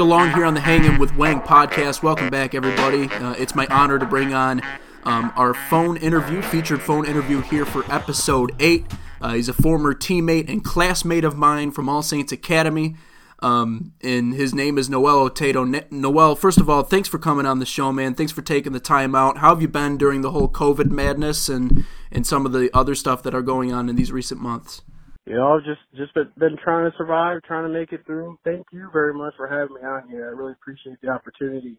[0.00, 2.02] right along here on the Hanging with Wang podcast.
[2.02, 3.04] Welcome back, everybody.
[3.04, 4.62] Uh, it's my honor to bring on
[5.04, 8.86] um, our phone interview, featured phone interview here for episode 8.
[9.20, 12.96] Uh, he's a former teammate and classmate of mine from All Saints Academy.
[13.40, 15.64] Um, and his name is Noel Otato.
[15.90, 18.14] Noel, first of all, thanks for coming on the show, man.
[18.14, 19.38] Thanks for taking the time out.
[19.38, 22.94] How have you been during the whole COVID madness and, and some of the other
[22.94, 24.80] stuff that are going on in these recent months?
[25.30, 28.36] You know, just just been, been trying to survive, trying to make it through.
[28.44, 30.26] Thank you very much for having me on here.
[30.26, 31.78] I really appreciate the opportunity.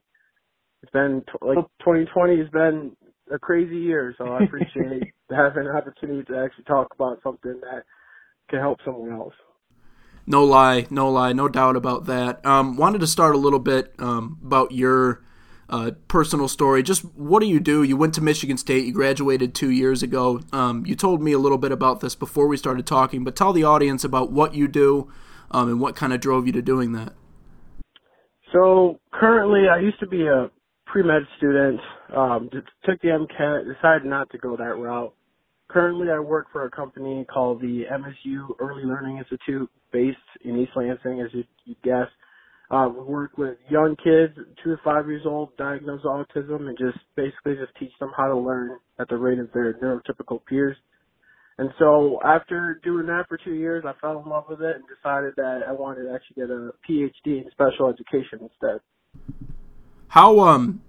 [0.81, 2.95] It's been like 2020 has been
[3.29, 7.83] a crazy year, so I appreciate having an opportunity to actually talk about something that
[8.49, 9.33] can help someone else.
[10.25, 12.45] No lie, no lie, no doubt about that.
[12.45, 15.23] Um, wanted to start a little bit um, about your
[15.71, 16.84] uh, personal story.
[16.84, 17.81] Just what do you do?
[17.81, 18.86] You went to Michigan State.
[18.86, 20.41] You graduated two years ago.
[20.52, 23.53] Um, you told me a little bit about this before we started talking, but tell
[23.53, 25.11] the audience about what you do
[25.49, 27.14] um, and what kind of drove you to doing that.
[28.52, 30.52] So currently, I used to be a
[30.86, 31.80] pre med student.
[32.16, 32.49] Um,
[32.86, 33.73] took the MCAT.
[33.73, 35.14] Decided not to go that route.
[35.69, 40.72] Currently, I work for a company called the MSU Early Learning Institute, based in East
[40.75, 42.11] Lansing, as you, you guessed.
[42.72, 44.33] Uh, we work with young kids,
[44.64, 48.38] two to five years old, diagnosed autism, and just basically just teach them how to
[48.38, 50.77] learn at the rate of their neurotypical peers.
[51.58, 54.86] And so after doing that for two years, I fell in love with it and
[54.88, 58.80] decided that I wanted to actually get a PhD in special education instead.
[60.08, 60.81] How um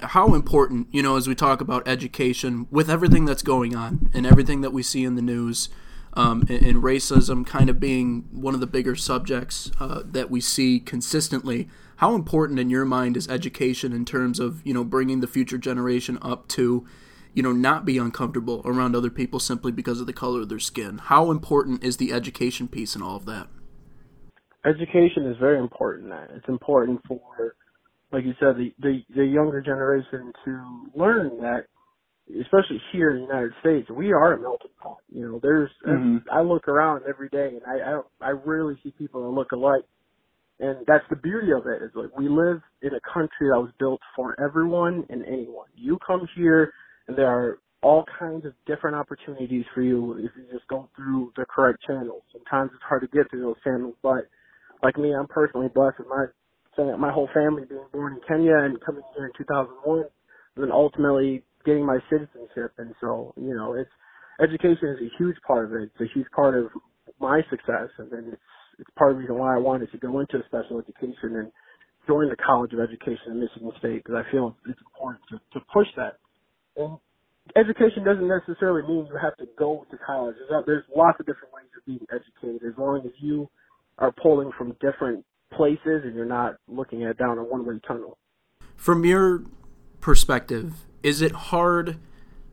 [0.00, 4.26] how important, you know, as we talk about education with everything that's going on and
[4.26, 5.68] everything that we see in the news,
[6.14, 10.40] um, and, and, racism kind of being one of the bigger subjects uh, that we
[10.40, 11.68] see consistently.
[11.96, 15.58] How important in your mind is education in terms of you know bringing the future
[15.58, 16.86] generation up to
[17.34, 20.58] you know not be uncomfortable around other people simply because of the color of their
[20.58, 20.98] skin?
[20.98, 23.48] How important is the education piece in all of that?
[24.64, 26.12] Education is very important.
[26.34, 27.54] It's important for,
[28.12, 31.66] like you said, the the, the younger generation to learn that
[32.40, 34.98] especially here in the United States, we are a melting pot.
[35.10, 36.18] You know, there's mm-hmm.
[36.30, 39.84] I look around every day and I, I I rarely see people that look alike.
[40.60, 43.70] And that's the beauty of it is like we live in a country that was
[43.78, 45.68] built for everyone and anyone.
[45.76, 46.72] You come here
[47.06, 51.32] and there are all kinds of different opportunities for you if you just go through
[51.36, 52.22] the correct channels.
[52.32, 54.26] Sometimes it's hard to get through those channels, but
[54.82, 56.26] like me, I'm personally blessed with my
[56.96, 60.08] my whole family being born in Kenya and coming here in 2001, and
[60.56, 62.72] then ultimately getting my citizenship.
[62.78, 63.92] And so, you know, it's
[64.40, 65.92] education is a huge part of it.
[65.92, 66.72] It's a huge part of
[67.20, 68.48] my success, and then it's
[68.78, 71.52] it's part of the reason why I wanted to go into special education and
[72.06, 75.64] join the College of Education in Michigan State because I feel it's important to, to
[75.72, 76.16] push that.
[76.76, 76.96] And
[77.56, 80.36] education doesn't necessarily mean you have to go to college.
[80.48, 83.50] There's, there's lots of different ways of being educated as long as you
[83.98, 88.16] are pulling from different places and you're not looking at down a one-way tunnel.
[88.76, 89.42] From your
[90.00, 91.98] perspective, is it hard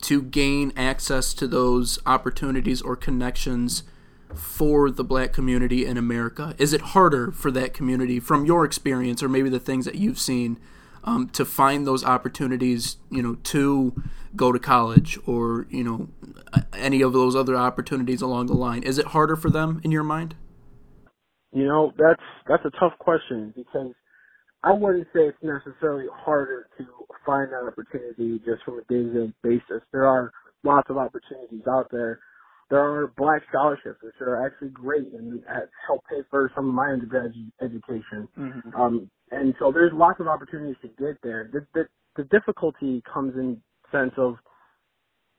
[0.01, 3.83] to gain access to those opportunities or connections
[4.33, 6.55] for the black community in America?
[6.57, 10.19] Is it harder for that community, from your experience or maybe the things that you've
[10.19, 10.59] seen,
[11.03, 14.01] um, to find those opportunities, you know, to
[14.35, 16.09] go to college or you know
[16.73, 18.83] any of those other opportunities along the line?
[18.83, 20.35] Is it harder for them in your mind?
[21.51, 23.93] You know, that's that's a tough question because
[24.65, 26.85] I wouldn't say it's necessarily harder to
[27.23, 29.83] find that opportunity just from a day-to-day basis.
[29.91, 30.31] There are
[30.63, 32.19] lots of opportunities out there.
[32.71, 35.43] There are black scholarships, which are actually great and
[35.85, 38.27] help pay for some of my undergraduate education.
[38.37, 38.75] Mm-hmm.
[38.75, 41.47] Um, and so there's lots of opportunities to get there.
[41.53, 43.61] The, the, the difficulty comes in
[43.91, 44.35] sense of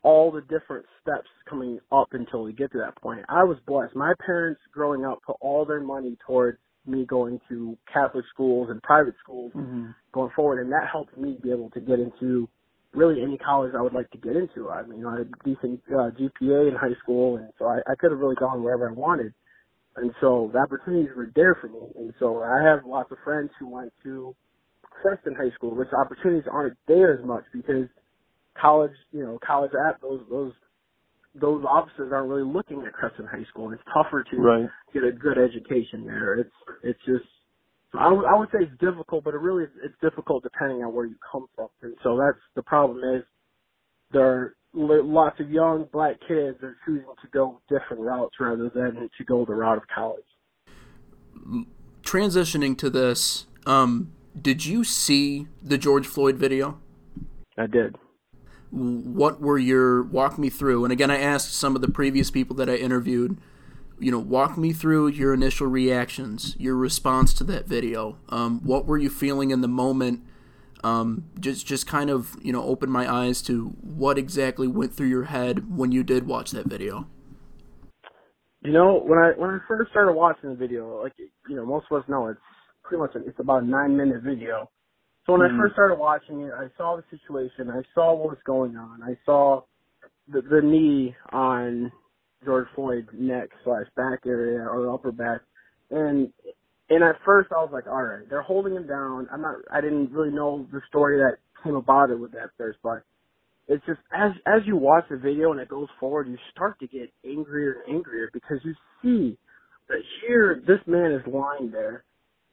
[0.02, 3.24] all the different steps coming up until we get to that point.
[3.28, 3.96] I was blessed.
[3.96, 8.82] My parents growing up put all their money towards me going to Catholic schools and
[8.82, 9.86] private schools mm-hmm.
[10.12, 12.48] going forward, and that helped me be able to get into
[12.94, 14.70] really any college I would like to get into.
[14.70, 17.66] I mean, you know, I had a decent uh, GPA in high school, and so
[17.66, 19.34] I, I could have really gone wherever I wanted.
[19.96, 21.80] And so the opportunities were there for me.
[21.96, 24.34] And so I have lots of friends who went to
[24.82, 27.88] Creston High School, which opportunities aren't there as much because
[28.60, 30.52] college, you know, college at those those
[31.40, 34.68] those officers aren't really looking at Creston High School, and it's tougher to right.
[34.92, 36.34] get a good education there.
[36.34, 36.50] It's
[36.82, 37.24] it's just
[37.94, 41.06] I, w- I would say it's difficult, but it really it's difficult depending on where
[41.06, 43.22] you come from, and so that's the problem is
[44.12, 48.70] there are lots of young black kids that are choosing to go different routes rather
[48.74, 50.24] than to go the route of college.
[52.02, 56.78] Transitioning to this, um, did you see the George Floyd video?
[57.58, 57.96] I did
[58.70, 62.54] what were your walk me through and again i asked some of the previous people
[62.56, 63.38] that i interviewed
[63.98, 68.18] you know, walk me through your initial reactions, your response to that video.
[68.28, 70.22] Um, what were you feeling in the moment?
[70.84, 75.08] Um, just just kind of you know open my eyes to what exactly went through
[75.08, 77.06] your head when you did watch that video.
[78.60, 81.86] You know, when I when I first started watching the video, like you know, most
[81.90, 82.40] of us know it's
[82.84, 84.70] pretty much it's about a nine minute video.
[85.26, 85.60] So when mm-hmm.
[85.60, 89.02] I first started watching it, I saw the situation, I saw what was going on,
[89.02, 89.62] I saw
[90.28, 91.90] the the knee on
[92.44, 95.40] George Floyd's neck slash back area or upper back,
[95.90, 96.32] and
[96.88, 99.28] and at first I was like, all right, they're holding him down.
[99.32, 102.78] I'm not, I didn't really know the story that came about it with that first,
[102.82, 103.02] but
[103.66, 106.86] it's just as as you watch the video and it goes forward, you start to
[106.86, 109.36] get angrier and angrier because you see
[109.88, 112.04] that here this man is lying there.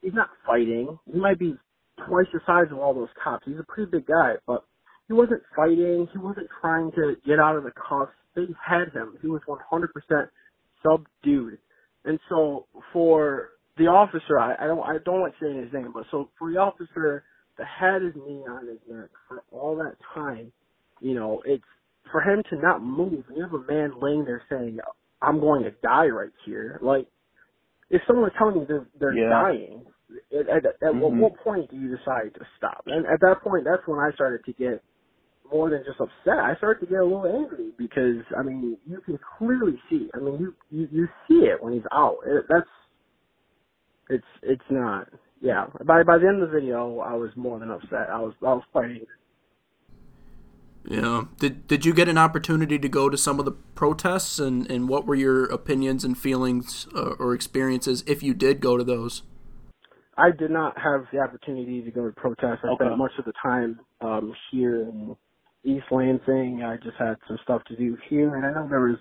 [0.01, 0.97] He's not fighting.
[1.11, 1.55] He might be
[2.07, 3.45] twice the size of all those cops.
[3.45, 4.65] He's a pretty big guy, but
[5.07, 6.07] he wasn't fighting.
[6.11, 8.13] He wasn't trying to get out of the cuffs.
[8.35, 9.17] They had him.
[9.21, 10.27] He was 100%
[10.81, 11.57] subdued.
[12.05, 16.05] And so for the officer, I, I don't, I don't like saying his name, but
[16.11, 17.23] so for the officer
[17.57, 20.51] to had his knee on his neck for all that time,
[20.99, 21.63] you know, it's
[22.11, 23.23] for him to not move.
[23.35, 24.79] You have a man laying there saying,
[25.21, 27.07] "I'm going to die right here." Like,
[27.89, 29.29] if someone was telling you they're, they're yeah.
[29.29, 29.85] dying,
[30.31, 31.19] at, at, at mm-hmm.
[31.19, 32.83] what point do you decide to stop?
[32.87, 34.83] And at that point, that's when I started to get
[35.51, 36.39] more than just upset.
[36.39, 40.09] I started to get a little angry because I mean, you can clearly see.
[40.13, 42.17] I mean, you you, you see it when he's out.
[42.25, 42.69] It, that's
[44.09, 45.07] it's it's not.
[45.41, 45.65] Yeah.
[45.85, 48.09] By by the end of the video, I was more than upset.
[48.09, 49.05] I was I was fighting.
[50.87, 51.25] Yeah.
[51.39, 54.89] Did Did you get an opportunity to go to some of the protests, and and
[54.89, 59.23] what were your opinions and feelings uh, or experiences if you did go to those?
[60.17, 62.59] I did not have the opportunity to go to protests.
[62.63, 62.85] I okay.
[62.85, 65.15] spent much of the time um, here in
[65.63, 66.63] East Lansing.
[66.63, 68.97] I just had some stuff to do here, and I know there was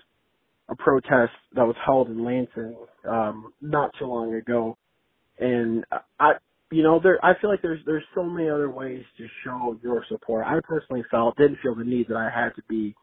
[0.69, 2.75] a protest that was held in Lansing
[3.07, 4.77] um, not too long ago
[5.39, 5.85] and
[6.19, 6.33] I,
[6.71, 10.05] you know, there I feel like there's there's so many other ways to show your
[10.09, 10.45] support.
[10.45, 12.95] I personally felt didn't feel the need that I had to be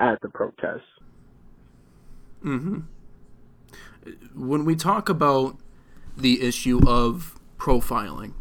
[0.00, 0.84] at the protest.
[2.42, 2.84] Mhm.
[4.34, 5.56] When we talk about
[6.16, 8.34] the issue of profiling,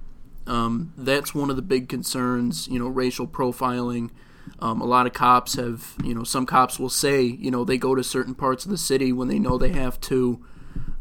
[0.45, 2.67] um, that's one of the big concerns.
[2.67, 4.11] You know, racial profiling.
[4.59, 7.77] Um, a lot of cops have, you know, some cops will say, you know, they
[7.77, 10.41] go to certain parts of the city when they know they have to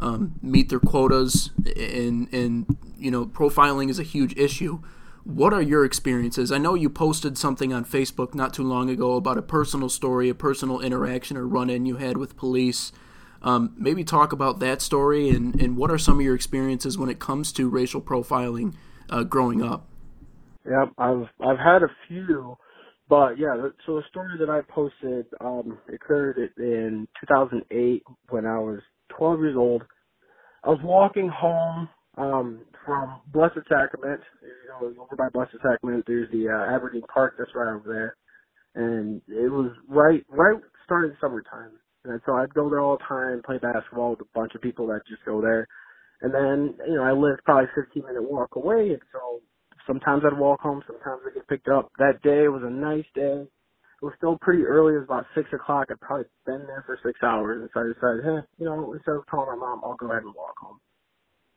[0.00, 4.80] um, meet their quotas, and and you know profiling is a huge issue.
[5.24, 6.52] What are your experiences?
[6.52, 10.28] I know you posted something on Facebook not too long ago about a personal story,
[10.28, 12.92] a personal interaction or run in you had with police.
[13.46, 17.08] Um, maybe talk about that story and, and what are some of your experiences when
[17.08, 18.74] it comes to racial profiling
[19.08, 19.86] uh, growing up?
[20.64, 22.56] Yep, I've I've had a few,
[23.08, 23.54] but yeah.
[23.86, 28.80] So the story that I posted um, occurred in 2008 when I was
[29.16, 29.84] 12 years old.
[30.64, 31.88] I was walking home
[32.18, 34.22] um, from Blessed Sacrament.
[34.42, 38.16] You know, over by Blessed Sacrament, there's the uh, Aberdeen Park that's right over there,
[38.74, 41.70] and it was right right starting summertime.
[42.08, 44.86] And so I'd go there all the time, play basketball with a bunch of people
[44.88, 45.66] that just go there.
[46.22, 49.40] And then, you know, I lived probably 15 minute walk away, and so
[49.86, 51.90] sometimes I'd walk home, sometimes I'd get picked up.
[51.98, 53.46] That day was a nice day
[54.02, 54.92] it was still pretty early.
[54.94, 55.88] It was about six o'clock.
[55.90, 59.16] I'd probably been there for six hours, and so I decided, hey, you know, instead
[59.16, 60.78] of calling my mom, I'll go ahead and walk home.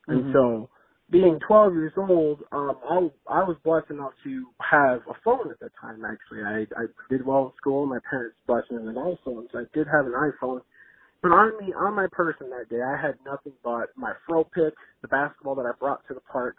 [0.08, 0.12] Mm-hmm.
[0.12, 0.70] And so,
[1.12, 2.98] being 12 years old, um, I
[3.28, 6.04] I was blessed enough to have a phone at that time.
[6.06, 7.86] Actually, I I did well in school.
[7.86, 10.62] My parents blessed me with an iPhone, so I did have an iPhone.
[11.22, 14.74] But on me, on my person that day, I had nothing but my throw pick,
[15.02, 16.56] the basketball that I brought to the park,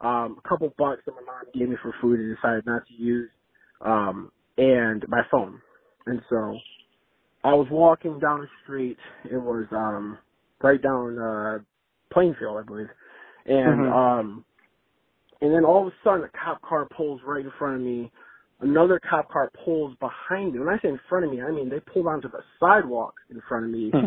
[0.00, 2.94] um, a couple bucks that my mom gave me for food and decided not to
[2.94, 3.30] use,
[3.82, 5.60] um, and my phone.
[6.06, 6.58] And so
[7.44, 8.96] I was walking down the street.
[9.30, 10.18] It was um
[10.62, 11.58] right down uh
[12.12, 12.88] Plainfield, I believe.
[13.46, 13.92] And mm-hmm.
[13.92, 14.44] um
[15.40, 18.10] and then all of a sudden a cop car pulls right in front of me.
[18.60, 20.60] Another cop car pulls behind me.
[20.60, 23.42] When I say in front of me, I mean they pulled onto the sidewalk in
[23.48, 24.06] front of me, hmm.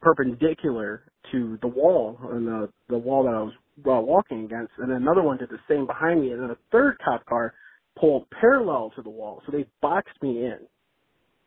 [0.00, 4.72] perpendicular to the wall and the the wall that I was uh, walking against.
[4.78, 6.32] And then another one did the same behind me.
[6.32, 7.54] And then a third cop car
[7.98, 9.42] pulled parallel to the wall.
[9.46, 10.58] So they boxed me in.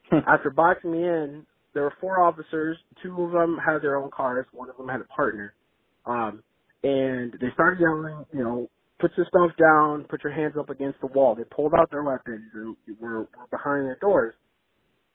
[0.09, 0.27] Hmm.
[0.27, 2.77] After boxing me in, there were four officers.
[3.03, 4.45] Two of them had their own cars.
[4.51, 5.53] One of them had a partner.
[6.05, 6.41] Um,
[6.83, 8.69] and they started yelling, you know,
[8.99, 11.35] put your stuff down, put your hands up against the wall.
[11.35, 14.33] They pulled out their weapons and were, were behind their doors.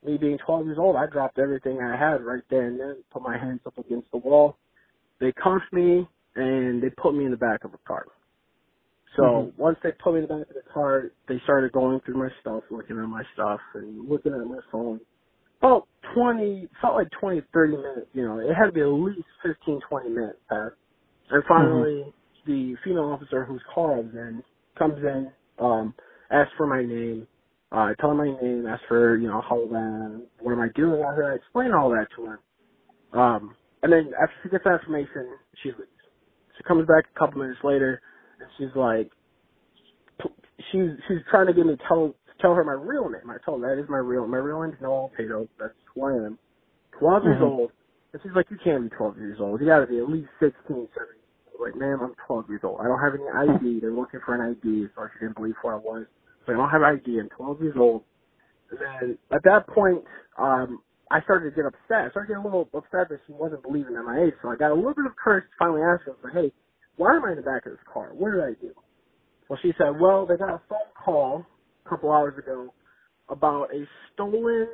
[0.05, 3.23] Me being 12 years old, I dropped everything I had right there and then, put
[3.23, 4.57] my hands up against the wall.
[5.21, 8.07] They cuffed me and they put me in the back of a car.
[9.17, 9.63] So mm-hmm.
[9.63, 12.31] once they put me in the back of the car, they started going through my
[12.41, 15.01] stuff, looking at my stuff, and looking at my phone.
[15.59, 19.27] About 20, felt like 20, 30 minutes, you know, it had to be at least
[19.45, 20.75] 15, 20 minutes past.
[21.33, 22.51] And finally, mm-hmm.
[22.51, 24.43] the female officer whose car I was in
[24.79, 25.95] comes in, um,
[26.31, 27.27] asks for my name,
[27.73, 30.53] uh, I tell her my name, ask for, you know, how old I am, what
[30.53, 33.19] am I doing out here, I explain all that to her.
[33.19, 35.27] Um, and then after she gets that information,
[35.63, 35.89] she leaves.
[36.57, 38.01] She comes back a couple minutes later,
[38.39, 39.11] and she's like,
[40.71, 43.29] she's she's trying to get me to tell tell her my real name.
[43.29, 45.49] I told her that is my real my real name is Noel Tato.
[45.59, 46.39] That's who I am.
[46.99, 47.31] 12 mm-hmm.
[47.31, 47.71] years old.
[48.13, 49.61] And she's like, you can't be 12 years old.
[49.61, 50.89] You got to be at least 16, 17.
[51.61, 52.81] Like, ma'am, I'm 12 years old.
[52.81, 53.81] I don't have any ID.
[53.81, 56.07] They're looking for an ID, so she didn't believe who I was.
[56.47, 57.21] So I don't have ID.
[57.21, 58.03] I'm 12 years old.
[58.71, 60.05] And then at that point,
[60.39, 60.81] um,
[61.11, 62.09] I started to get upset.
[62.09, 64.35] I started to get a little upset that she wasn't believing at my age.
[64.43, 66.53] So I got a little bit of courage to finally ask her, like, hey,
[66.97, 68.11] why am I in the back of this car?
[68.15, 68.73] What did I do?
[69.49, 71.47] Well, she said, well, they got a phone call
[71.87, 72.73] a couple hours ago
[73.29, 74.69] about a stolen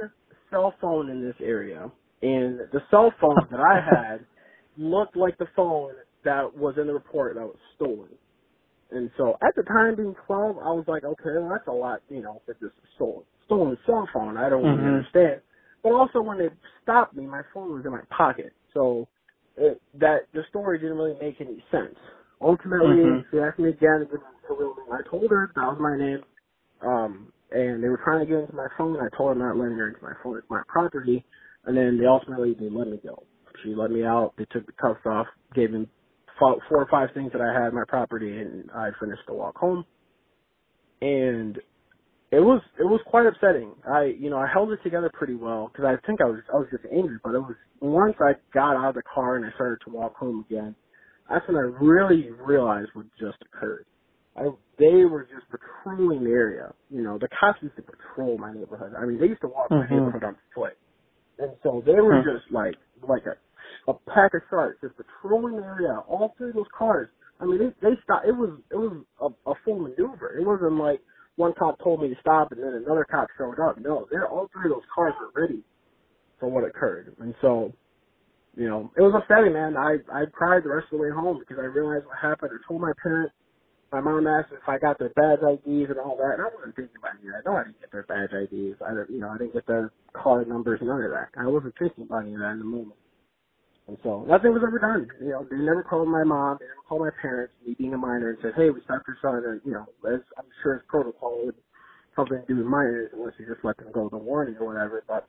[0.50, 1.90] cell phone in this area.
[2.22, 4.26] And the cell phone that I had
[4.78, 5.92] looked like the phone
[6.28, 8.12] that was in the report that was stolen.
[8.90, 12.00] And so at the time being 12, I was like, okay, well, that's a lot,
[12.10, 13.24] you know, if this is stolen.
[13.46, 14.84] Stolen cell phone, I don't mm-hmm.
[14.84, 15.40] really understand.
[15.82, 16.48] But also when they
[16.82, 18.52] stopped me, my phone was in my pocket.
[18.74, 19.08] So
[19.56, 21.96] it, that, the story didn't really make any sense.
[22.40, 23.28] Ultimately, mm-hmm.
[23.30, 24.06] she asked me again,
[24.92, 26.20] I told her that was my name.
[26.80, 28.96] Um, and they were trying to get into my phone.
[29.00, 31.24] I told them not letting her into my phone, my property.
[31.64, 33.24] And then they ultimately, they let me go.
[33.62, 34.34] She let me out.
[34.36, 35.88] They took the cuffs off, gave me
[36.38, 39.56] four or five things that I had in my property, and I finished the walk
[39.56, 39.84] home.
[41.00, 41.58] And
[42.30, 43.72] it was it was quite upsetting.
[43.88, 46.58] I you know I held it together pretty well because I think I was I
[46.58, 49.50] was just angry, but it was once I got out of the car and I
[49.54, 50.74] started to walk home again,
[51.30, 53.86] that's when I really realized what just occurred.
[54.36, 56.72] I they were just patrolling the area.
[56.90, 58.92] You know, the cops used to patrol my neighborhood.
[58.96, 59.94] I mean, they used to walk mm-hmm.
[59.94, 60.76] my neighborhood on foot,
[61.38, 62.36] and so they were mm-hmm.
[62.36, 62.74] just like
[63.08, 63.36] like a
[63.88, 66.00] a pack of sharks just patrolling the area.
[66.08, 67.08] All three of those cars.
[67.40, 68.28] I mean, they they stopped.
[68.28, 70.38] It was it was a, a full maneuver.
[70.38, 71.00] It wasn't like
[71.36, 73.78] one cop told me to stop and then another cop showed up.
[73.80, 75.64] No, they're all three of those cars were ready
[76.40, 77.14] for what occurred.
[77.20, 77.72] And so,
[78.56, 79.76] you know, it was upsetting, man.
[79.76, 82.52] I I cried the rest of the way home because I realized what happened.
[82.54, 83.34] I told my parents.
[83.92, 86.76] My mom asked if I got their badge IDs and all that, and I wasn't
[86.76, 87.48] thinking about any of that.
[87.48, 88.76] No, I didn't get their badge IDs.
[88.82, 91.30] I you know, I didn't get their car numbers, and none of that.
[91.38, 92.98] I wasn't thinking about any of that in the moment.
[93.88, 95.08] And so nothing was ever done.
[95.20, 97.98] You know, they never called my mom, they never called my parents, me being a
[97.98, 100.86] minor, and said, "Hey, we stopped your son." Or you know, as I'm sure it's
[100.88, 101.56] protocol with
[102.14, 105.02] something to do with minors, unless you just let them go the warning or whatever.
[105.08, 105.26] But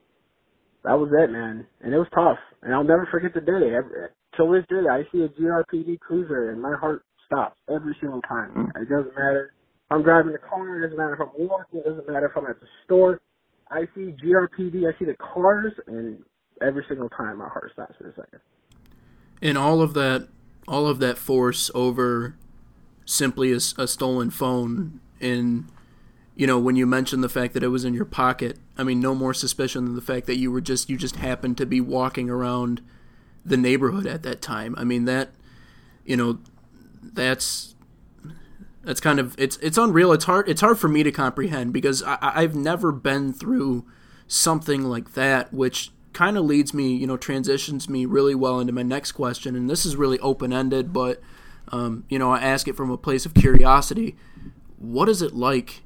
[0.84, 2.39] that was it, man, and it was tough.
[2.63, 3.75] And I'll never forget the day.
[3.75, 8.22] Every, till this day, I see a GRPD cruiser, and my heart stops every single
[8.24, 8.51] time.
[8.56, 8.82] Mm.
[8.82, 9.54] It doesn't matter.
[9.86, 10.80] If I'm driving the car.
[10.80, 11.80] It doesn't matter if I'm walking.
[11.80, 13.22] It doesn't matter if I'm at the store.
[13.72, 14.88] I see GRPD.
[14.88, 16.20] I see the cars, and
[16.62, 18.39] every single time my heart stops for a second.
[19.42, 20.28] And all of that,
[20.68, 22.36] all of that force over
[23.06, 25.68] simply a, a stolen phone, and
[26.36, 29.00] you know when you mentioned the fact that it was in your pocket, I mean,
[29.00, 31.82] no more suspicion than the fact that you were just you just happened to be
[31.82, 32.82] walking around
[33.46, 34.75] the neighborhood at that time.
[34.78, 35.30] I mean that,
[36.06, 36.39] you know,
[37.01, 37.75] that's
[38.84, 40.12] that's kind of it's it's unreal.
[40.12, 43.86] It's hard it's hard for me to comprehend because I, I've never been through
[44.28, 48.74] something like that, which kind of leads me, you know, transitions me really well into
[48.74, 49.56] my next question.
[49.56, 51.22] And this is really open ended, but,
[51.70, 54.18] um, you know, I ask it from a place of curiosity.
[54.78, 55.82] What is it like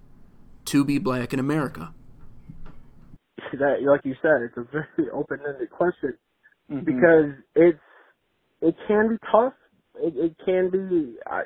[0.66, 1.94] to be black in America?
[3.60, 6.18] That, like you said, it's a very open ended question
[6.72, 6.84] mm-hmm.
[6.84, 7.78] because it's,
[8.62, 9.54] it can be tough.
[9.98, 11.44] It, it can be, I,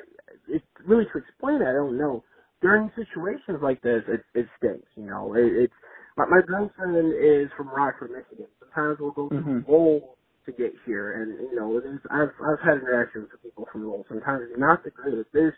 [0.48, 2.24] it's really to explain I don't know.
[2.62, 5.74] During situations like this, it, it stinks, you know, it, it's,
[6.16, 8.46] my, my girlfriend is from Rockford, Michigan.
[8.78, 9.64] Sometimes we'll go mm-hmm.
[9.64, 10.16] to Lowell
[10.46, 13.84] to get here, and you know, it is, I've I've had interactions with people from
[13.84, 14.04] Lowell.
[14.08, 15.28] Sometimes it's not the greatest.
[15.32, 15.54] There's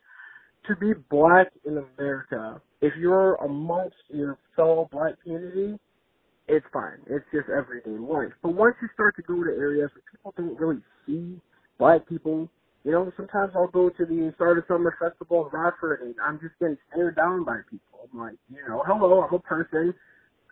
[0.68, 2.60] to be black in America.
[2.80, 5.78] If you're amongst your fellow black community,
[6.48, 6.98] it's fine.
[7.08, 8.32] It's just everyday life.
[8.42, 11.40] But once you start to go to areas where people don't really see
[11.78, 12.48] black people,
[12.84, 16.40] you know, sometimes I'll go to the start of summer festival in Rockford and I'm
[16.40, 18.08] just getting stared down by people.
[18.12, 19.94] I'm like, you know, hello, I'm a person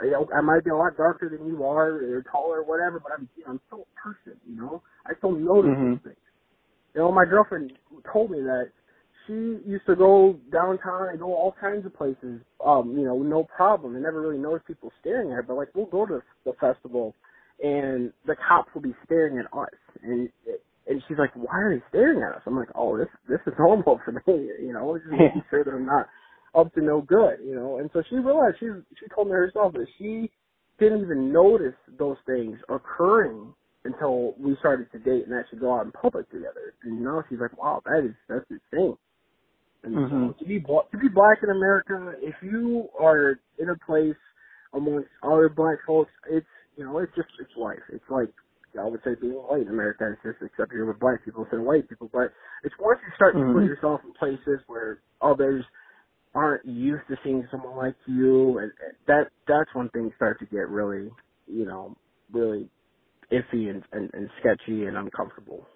[0.03, 3.01] you know, I might be a lot darker than you are, or taller, or whatever,
[3.01, 4.83] but I'm, I'm still a person, you know?
[5.07, 6.09] I still notice mm-hmm.
[6.09, 6.17] things.
[6.95, 7.73] You know, my girlfriend
[8.13, 8.71] told me that
[9.27, 13.45] she used to go downtown and go all kinds of places, um, you know, no
[13.45, 16.53] problem, and never really noticed people staring at her, but like, we'll go to the
[16.61, 17.15] festival,
[17.63, 19.69] and the cops will be staring at us,
[20.03, 20.31] and
[20.89, 23.53] and she's like, "Why are they staring at us?" I'm like, "Oh, this this is
[23.59, 24.23] normal for me,
[24.61, 26.09] you know, just making sure that I'm not
[26.55, 27.79] up to no good, you know.
[27.79, 28.67] And so she realized she
[28.99, 30.31] she told me herself that she
[30.79, 33.53] didn't even notice those things occurring
[33.85, 36.75] until we started to date and actually go out in public together.
[36.83, 38.97] And you know, she's like, "Wow, that is that's insane."
[39.85, 40.29] And mm-hmm.
[40.29, 44.19] so to be to be black in America, if you are in a place
[44.75, 47.83] amongst other black folks, it's you know, it's just it's life.
[47.93, 48.31] It's like
[48.79, 50.11] I would say being white in America.
[50.11, 52.11] is just except you're with black people instead of white people.
[52.13, 52.33] But
[52.65, 53.49] it's once you start mm-hmm.
[53.49, 53.69] to put mm-hmm.
[53.69, 55.65] yourself in places where others
[56.39, 58.73] aren't used to seeing someone like you, and
[59.09, 61.11] that that's when things start to get really,
[61.49, 61.97] you know,
[62.33, 62.69] really
[63.33, 65.67] iffy and, and, and sketchy and uncomfortable.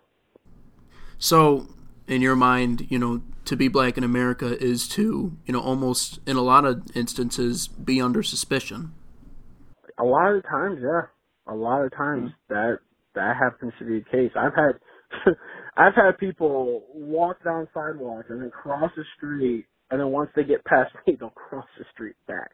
[1.18, 1.66] So,
[2.06, 6.20] in your mind, you know, to be black in America is to, you know, almost
[6.26, 8.92] in a lot of instances be under suspicion.
[9.98, 11.02] A lot of times, yeah.
[11.48, 12.54] A lot of times mm-hmm.
[12.54, 12.78] that
[13.16, 14.30] that happens to be the case.
[14.36, 14.78] I've had
[15.76, 20.42] I've had people walk down sidewalks and then cross the street and then once they
[20.42, 22.50] get past me they'll cross the street back.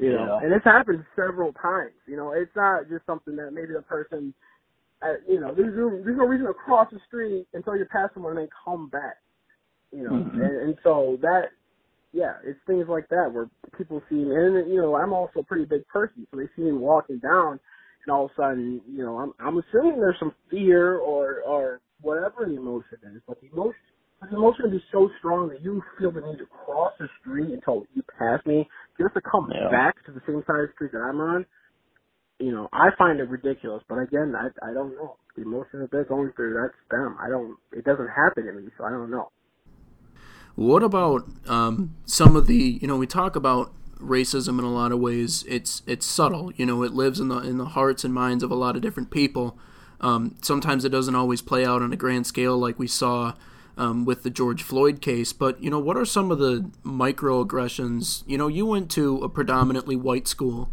[0.00, 0.46] You know, yeah.
[0.46, 1.92] and it's happened several times.
[2.08, 4.32] You know, it's not just something that maybe the person,
[5.02, 8.08] uh, you know, there's no, there's no reason to cross the street until you pass
[8.14, 9.18] someone and then come back.
[9.92, 10.40] You know, mm-hmm.
[10.40, 11.52] and, and so that,
[12.14, 15.44] yeah, it's things like that where people see me, and you know, I'm also a
[15.44, 17.60] pretty big person, so they see me walking down,
[18.06, 21.80] and all of a sudden, you know, I'm I'm assuming there's some fear or or
[22.00, 23.91] whatever the emotion is, but the emotion
[24.30, 27.50] the emotion can be so strong that you feel the need to cross the street
[27.52, 29.70] until you pass me, just to come yeah.
[29.70, 31.46] back to the same side of the street that I'm on.
[32.38, 35.16] You know, I find it ridiculous, but again, I I don't know.
[35.36, 37.16] The emotion that they're going through, that's them.
[37.20, 37.56] I don't.
[37.72, 39.30] It doesn't happen to me, so I don't know.
[40.54, 42.78] What about um, some of the?
[42.80, 45.44] You know, we talk about racism in a lot of ways.
[45.48, 46.52] It's it's subtle.
[46.56, 48.82] You know, it lives in the in the hearts and minds of a lot of
[48.82, 49.56] different people.
[50.00, 53.34] Um, sometimes it doesn't always play out on a grand scale like we saw
[53.82, 55.32] um, with the George Floyd case.
[55.32, 58.22] But you know, what are some of the microaggressions?
[58.26, 60.70] You know, you went to a predominantly white school.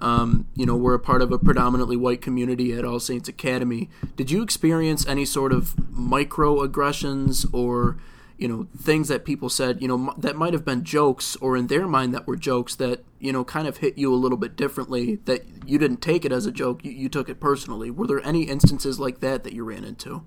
[0.00, 3.88] Um, you know, we're a part of a predominantly white community at All Saints Academy.
[4.16, 7.98] Did you experience any sort of microaggressions or
[8.36, 11.66] you know things that people said you know that might have been jokes or in
[11.66, 14.56] their mind that were jokes that you know kind of hit you a little bit
[14.56, 18.06] differently that you didn't take it as a joke you, you took it personally were
[18.06, 20.24] there any instances like that that you ran into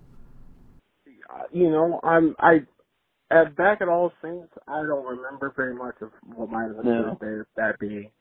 [1.51, 2.61] you know, I'm I
[3.31, 4.51] at back at All Saints.
[4.67, 7.47] I don't remember very much of what might have been there.
[7.57, 8.11] That being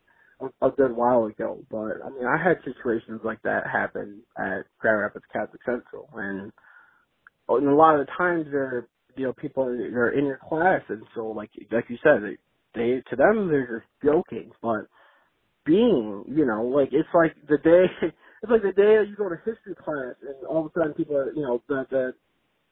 [0.60, 5.00] a, good while ago, but I mean, I had situations like that happen at Grand
[5.00, 6.52] Rapids Catholic Central, and,
[7.48, 10.82] oh, and a lot of the times they're you know people are in your class,
[10.88, 12.36] and so like like you said, they,
[12.74, 14.86] they to them they're just joking, but
[15.64, 17.84] being you know like it's like the day
[18.42, 21.16] it's like the day you go to history class and all of a sudden people
[21.16, 22.14] are you know the the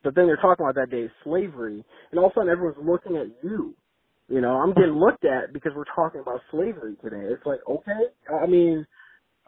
[0.04, 2.78] the thing they're talking about that day is slavery, and all of a sudden everyone's
[2.82, 3.74] looking at you.
[4.28, 7.22] You know, I'm getting looked at because we're talking about slavery today.
[7.22, 8.00] It's like, okay,
[8.42, 8.86] I mean,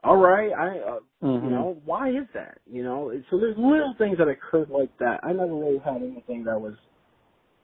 [0.03, 1.45] all right, I, uh, mm-hmm.
[1.45, 2.59] you know, why is that?
[2.67, 5.21] You know, so there's little things that occurred like that.
[5.23, 6.75] I never really had anything that was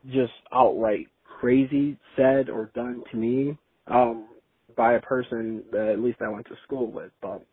[0.07, 1.09] just outright
[1.41, 4.27] crazy said or done to me um
[4.77, 7.45] by a person that at least I went to school with, but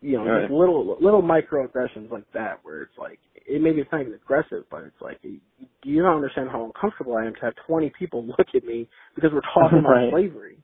[0.00, 0.42] you know, right.
[0.42, 4.64] just little little microaggressions like that where it's like it maybe it's not even aggressive,
[4.70, 5.38] but it's like you,
[5.84, 9.30] you don't understand how uncomfortable I am to have 20 people look at me because
[9.32, 10.58] we're talking about slavery.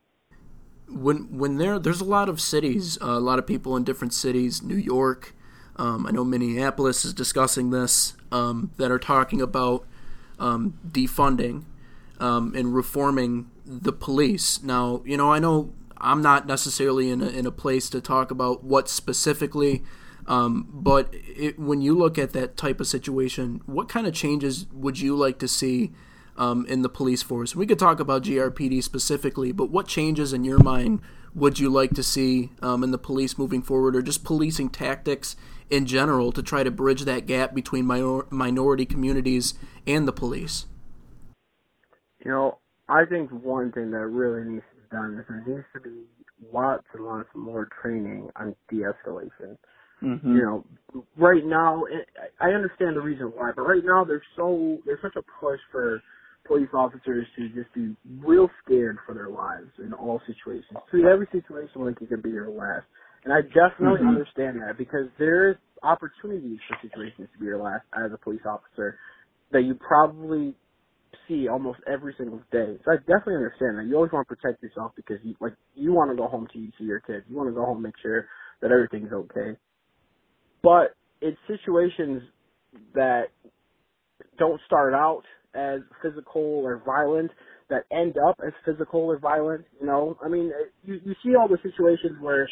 [0.91, 4.15] When when there there's a lot of cities, uh, a lot of people in different
[4.15, 5.35] cities, New York.
[5.77, 9.87] Um, I know Minneapolis is discussing this um, that are talking about
[10.41, 11.65] um, defunding
[12.19, 14.63] um, and reforming the police.
[14.63, 18.31] Now, you know, I know I'm not necessarily in a, in a place to talk
[18.31, 19.83] about what specifically
[20.29, 24.67] um, but it, when you look at that type of situation, what kind of changes
[24.73, 25.93] would you like to see
[26.37, 27.57] um, in the police force?
[27.57, 31.01] We could talk about GRPD specifically, but what changes in your mind
[31.35, 35.35] would you like to see um, in the police moving forward, or just policing tactics
[35.71, 39.55] in general to try to bridge that gap between minor- minority communities
[39.87, 40.67] and the police?
[42.23, 45.67] You know, I think one thing that really needs to be done is there needs
[45.73, 46.03] to be
[46.53, 49.57] lots and lots more training on de-escalation.
[50.03, 50.37] Mm-hmm.
[50.37, 51.85] You know, right now,
[52.41, 56.01] I understand the reason why, but right now there's so there's such a push for
[56.47, 60.79] police officers to just be real scared for their lives in all situations.
[60.91, 62.87] Treat every situation like it could be your last.
[63.25, 64.17] And I definitely mm-hmm.
[64.17, 68.99] understand that because there's opportunities for situations to be your last as a police officer
[69.53, 70.55] that you probably
[71.27, 72.79] see almost every single day.
[72.85, 73.87] So I definitely understand that.
[73.87, 76.69] You always want to protect yourself because you like you want to go home to
[76.79, 77.25] see your kids.
[77.29, 78.27] You want to go home and make sure
[78.63, 79.57] that everything's okay.
[80.63, 82.23] But it's situations
[82.95, 83.29] that
[84.39, 85.23] don't start out
[85.55, 87.31] as physical or violent
[87.71, 89.65] that end up as physical or violent.
[89.81, 90.51] You know, I mean,
[90.85, 92.49] you you see all the situations where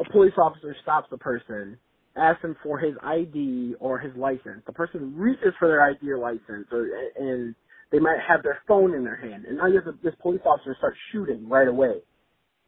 [0.00, 1.78] a police officer stops the person,
[2.16, 4.62] asks him for his ID or his license.
[4.66, 7.54] The person reaches for their ID or license, or and
[7.90, 10.74] they might have their phone in their hand, and now you have this police officer
[10.78, 12.00] start shooting right away.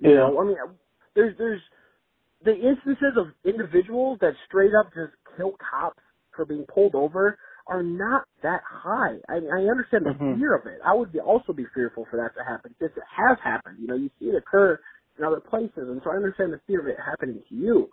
[0.00, 0.16] You yeah.
[0.16, 0.56] know, I mean,
[1.14, 1.60] there's there's
[2.44, 6.02] the instances of individuals that straight up just kill cops
[6.34, 9.16] for being pulled over are not that high.
[9.28, 10.40] I, I understand the mm-hmm.
[10.40, 10.80] fear of it.
[10.84, 13.78] I would be, also be fearful for that to happen because it has happened.
[13.80, 14.80] You know, you see it occur
[15.18, 17.88] in other places, and so I understand the fear of it happening to you.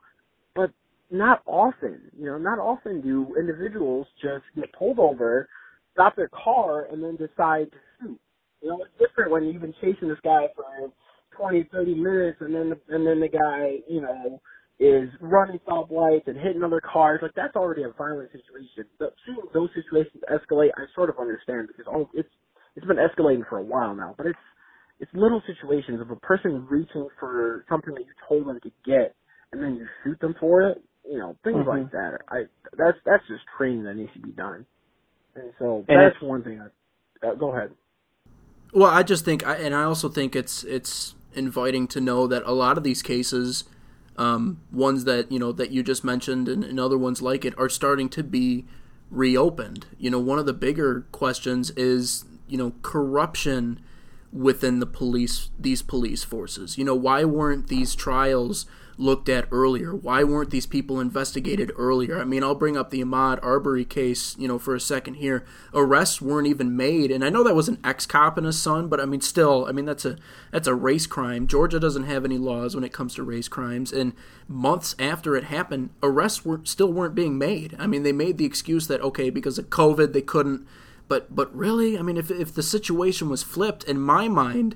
[0.56, 0.72] But
[1.12, 5.48] not often, you know, not often do individuals just get pulled over,
[5.94, 8.20] stop their car, and then decide to shoot.
[8.62, 10.92] You know, it's different when you've been chasing this guy for
[11.40, 14.42] 20, 30 minutes, and then and then the guy, you know,
[14.80, 17.20] is running stop lights and hitting other cars.
[17.22, 18.86] Like that's already a violent situation.
[19.00, 22.30] But seeing those situations escalate, I sort of understand because oh, it's
[22.76, 24.16] it's been escalating for a while now.
[24.18, 24.46] But it's
[25.00, 29.16] it's little situations of a person reaching for something that you told them to get,
[29.52, 30.84] and then you shoot them for it.
[31.10, 31.70] You know, things mm-hmm.
[31.70, 32.20] like that.
[32.30, 32.44] I
[32.78, 34.66] that's that's just training that needs to be done.
[35.36, 36.62] And so and that's one thing.
[36.62, 37.72] I, uh, go ahead.
[38.74, 42.52] Well, I just think, and I also think it's it's inviting to know that a
[42.52, 43.64] lot of these cases,
[44.18, 47.58] um, ones that you know that you just mentioned and, and other ones like it,
[47.58, 48.66] are starting to be
[49.10, 49.88] reopened.
[49.98, 53.80] You know, one of the bigger questions is you know corruption
[54.32, 56.78] within the police these police forces.
[56.78, 58.66] You know, why weren't these trials
[59.00, 59.96] looked at earlier?
[59.96, 62.20] Why weren't these people investigated earlier?
[62.20, 65.46] I mean, I'll bring up the Ahmaud Arbery case, you know, for a second here.
[65.74, 69.00] Arrests weren't even made, and I know that was an ex-cop and a son, but
[69.00, 70.18] I mean, still, I mean, that's a
[70.52, 71.48] that's a race crime.
[71.48, 74.14] Georgia doesn't have any laws when it comes to race crimes, and
[74.48, 77.76] months after it happened, arrests were still weren't being made.
[77.80, 80.68] I mean, they made the excuse that okay, because of COVID, they couldn't.
[81.08, 84.76] But but really, I mean, if if the situation was flipped, in my mind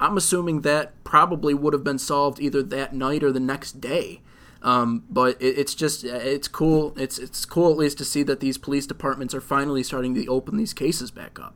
[0.00, 4.22] I'm assuming that probably would have been solved either that night or the next day.
[4.62, 6.94] Um, but it, it's just it's cool.
[6.98, 10.26] It's it's cool at least to see that these police departments are finally starting to
[10.26, 11.54] open these cases back up.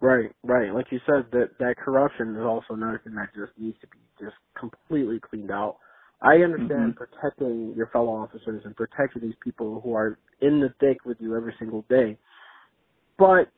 [0.00, 0.72] Right, right.
[0.72, 3.98] Like you said, that that corruption is also another thing that just needs to be
[4.18, 5.76] just completely cleaned out.
[6.22, 7.04] I understand mm-hmm.
[7.04, 11.36] protecting your fellow officers and protecting these people who are in the thick with you
[11.36, 12.18] every single day,
[13.18, 13.48] but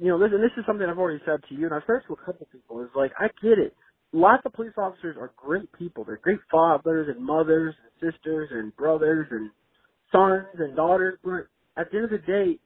[0.00, 2.00] you know, this, and this is something I've already said to you, and I've said
[2.08, 3.76] to a couple people, is like, I get it.
[4.12, 6.04] Lots of police officers are great people.
[6.04, 9.50] They're great fathers and mothers and sisters and brothers and
[10.10, 12.58] sons and daughters, but at the end of the day,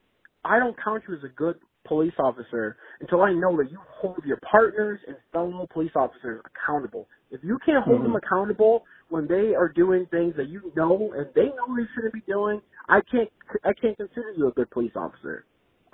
[0.44, 4.20] I don't count you as a good police officer until I know that you hold
[4.24, 7.08] your partners and fellow police officers accountable.
[7.30, 8.12] If you can't hold mm-hmm.
[8.12, 12.14] them accountable when they are doing things that you know and they know they shouldn't
[12.14, 13.28] be doing, I can't
[13.64, 15.44] I can't consider you a good police officer.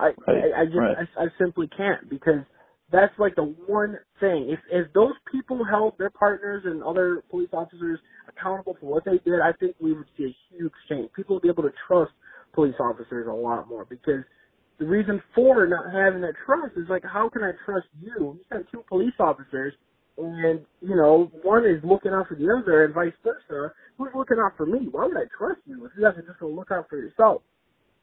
[0.01, 0.45] I right.
[0.57, 0.97] I, I just right.
[1.19, 2.41] I, I simply can't because
[2.91, 4.51] that's like the one thing.
[4.51, 9.19] If if those people held their partners and other police officers accountable for what they
[9.25, 11.11] did, I think we would see a huge change.
[11.15, 12.13] People would be able to trust
[12.55, 14.25] police officers a lot more because
[14.79, 18.39] the reason for not having that trust is like how can I trust you?
[18.39, 19.75] You sent two police officers
[20.19, 23.73] and, you know, one is looking out for the other and vice versa.
[23.97, 24.89] Who's looking out for me?
[24.91, 27.43] Why would I trust you if you have to just go look out for yourself?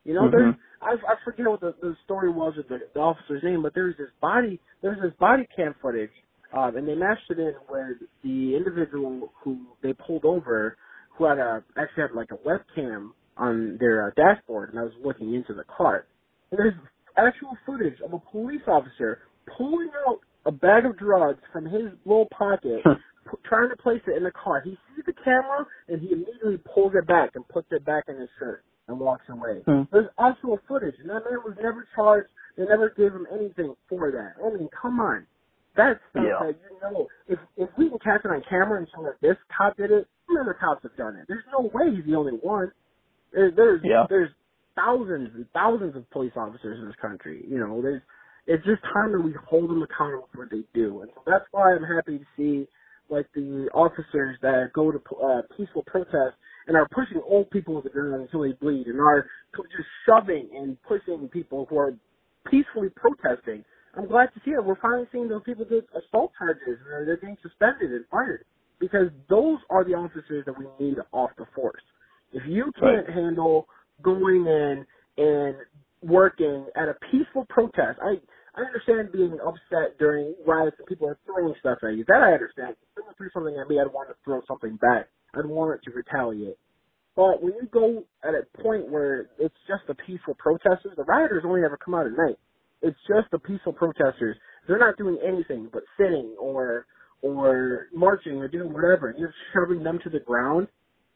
[0.08, 0.38] You know, mm-hmm.
[0.38, 3.74] there's I I forget what the, the story was with the, the officer's name, but
[3.76, 6.15] there's this body there's this body cam footage,
[6.58, 10.78] um, and they matched it in with the individual who they pulled over,
[11.17, 14.93] who had a actually had like a webcam on their uh, dashboard, and I was
[15.04, 16.08] looking into the car.
[16.52, 16.74] And there's
[17.17, 19.20] actual footage of a police officer
[19.58, 24.15] pulling out a bag of drugs from his little pocket, p- trying to place it
[24.15, 24.62] in the car.
[24.63, 28.17] He sees the camera and he immediately pulls it back and puts it back in
[28.17, 29.62] his shirt and walks away.
[29.65, 29.84] Hmm.
[29.91, 32.30] There's actual footage, and that man was never charged.
[32.58, 34.41] They never gave him anything for that.
[34.43, 35.28] I mean, come on.
[35.76, 36.47] That's stuff yeah.
[36.47, 37.08] that you know.
[37.28, 40.08] If if we can catch it on camera and show that this cop did it,
[40.28, 41.26] how many other cops have done it?
[41.28, 42.71] There's no way he's the only one.
[43.32, 44.06] There, there's yeah.
[44.10, 44.32] there's
[44.76, 47.45] thousands and thousands of police officers in this country.
[47.47, 48.02] You know, there's
[48.47, 51.45] it's just time that we hold them accountable for what they do, and so that's
[51.52, 52.67] why I'm happy to see
[53.10, 57.88] like the officers that go to uh, peaceful protests and are pushing old people to
[57.88, 61.93] the ground until they bleed and are just shoving and pushing people who are
[62.49, 63.63] peacefully protesting.
[63.95, 67.17] I'm glad to see that we're finally seeing those people get assault charges and they're
[67.17, 68.45] being suspended and fired
[68.80, 71.82] because those are the officers that we need off the force.
[72.32, 73.15] If you can't right.
[73.15, 73.67] handle
[74.03, 74.86] going in
[75.17, 75.56] and
[76.03, 78.17] working at a peaceful protest, I
[78.58, 82.03] I understand being upset during riots and people are throwing stuff at you.
[82.08, 82.71] That I understand.
[82.71, 85.08] If someone threw something at me, I'd want to throw something back.
[85.38, 86.58] I'd want it to retaliate.
[87.15, 91.43] But when you go at a point where it's just the peaceful protesters, the rioters
[91.45, 92.38] only ever come out at night.
[92.82, 94.38] It's just the peaceful protesters.
[94.67, 96.86] They're not doing anything but sitting or
[97.23, 99.15] or marching or doing whatever.
[99.17, 100.67] You're shoving them to the ground.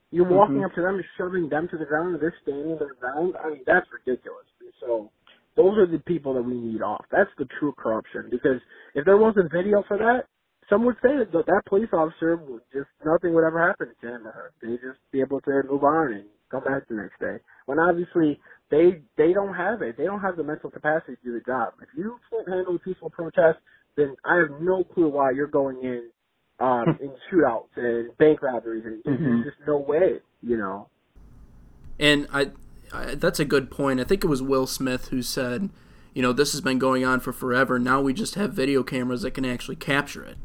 [0.09, 0.65] You're walking mm-hmm.
[0.65, 3.35] up to them and shoving them to the ground, and they're standing on the ground.
[3.43, 4.45] I mean, that's ridiculous.
[4.81, 5.11] So
[5.55, 7.05] those are the people that we need off.
[7.11, 8.27] That's the true corruption.
[8.29, 8.59] Because
[8.95, 10.25] if there wasn't video for that,
[10.71, 14.25] some would say that that police officer would just nothing would ever happen to him
[14.25, 14.51] or her.
[14.61, 17.43] They'd just be able to move on and come back the next day.
[17.65, 19.97] When obviously they they don't have it.
[19.97, 21.73] They don't have the mental capacity to do the job.
[21.81, 23.59] If you can't handle a peaceful protest,
[23.97, 26.09] then I have no clue why you're going in
[26.61, 29.23] um in shootouts and bank robberies and mm-hmm.
[29.23, 30.87] there's just no way, you know.
[31.99, 32.51] And I,
[32.93, 33.99] I that's a good point.
[33.99, 35.69] I think it was Will Smith who said,
[36.13, 37.77] you know, this has been going on for forever.
[37.77, 40.37] Now we just have video cameras that can actually capture it.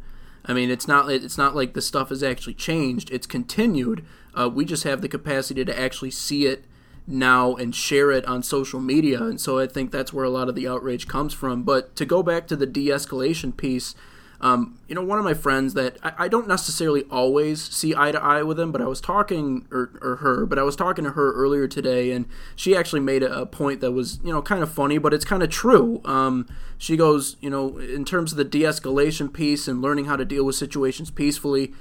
[0.46, 3.10] I mean, it's not it's not like the stuff has actually changed.
[3.10, 4.04] It's continued.
[4.34, 6.64] Uh, we just have the capacity to actually see it
[7.06, 10.48] now and share it on social media, and so I think that's where a lot
[10.48, 11.62] of the outrage comes from.
[11.62, 13.94] But to go back to the de-escalation piece,
[14.40, 18.12] um, you know, one of my friends that I, I, don't necessarily always see eye
[18.12, 21.04] to eye with him, but I was talking or, or her, but I was talking
[21.04, 24.42] to her earlier today, and she actually made a, a point that was you know
[24.42, 26.02] kind of funny, but it's kind of true.
[26.04, 26.46] Um,
[26.76, 30.44] she goes, you know, in terms of the de-escalation piece and learning how to deal
[30.44, 31.72] with situations peacefully.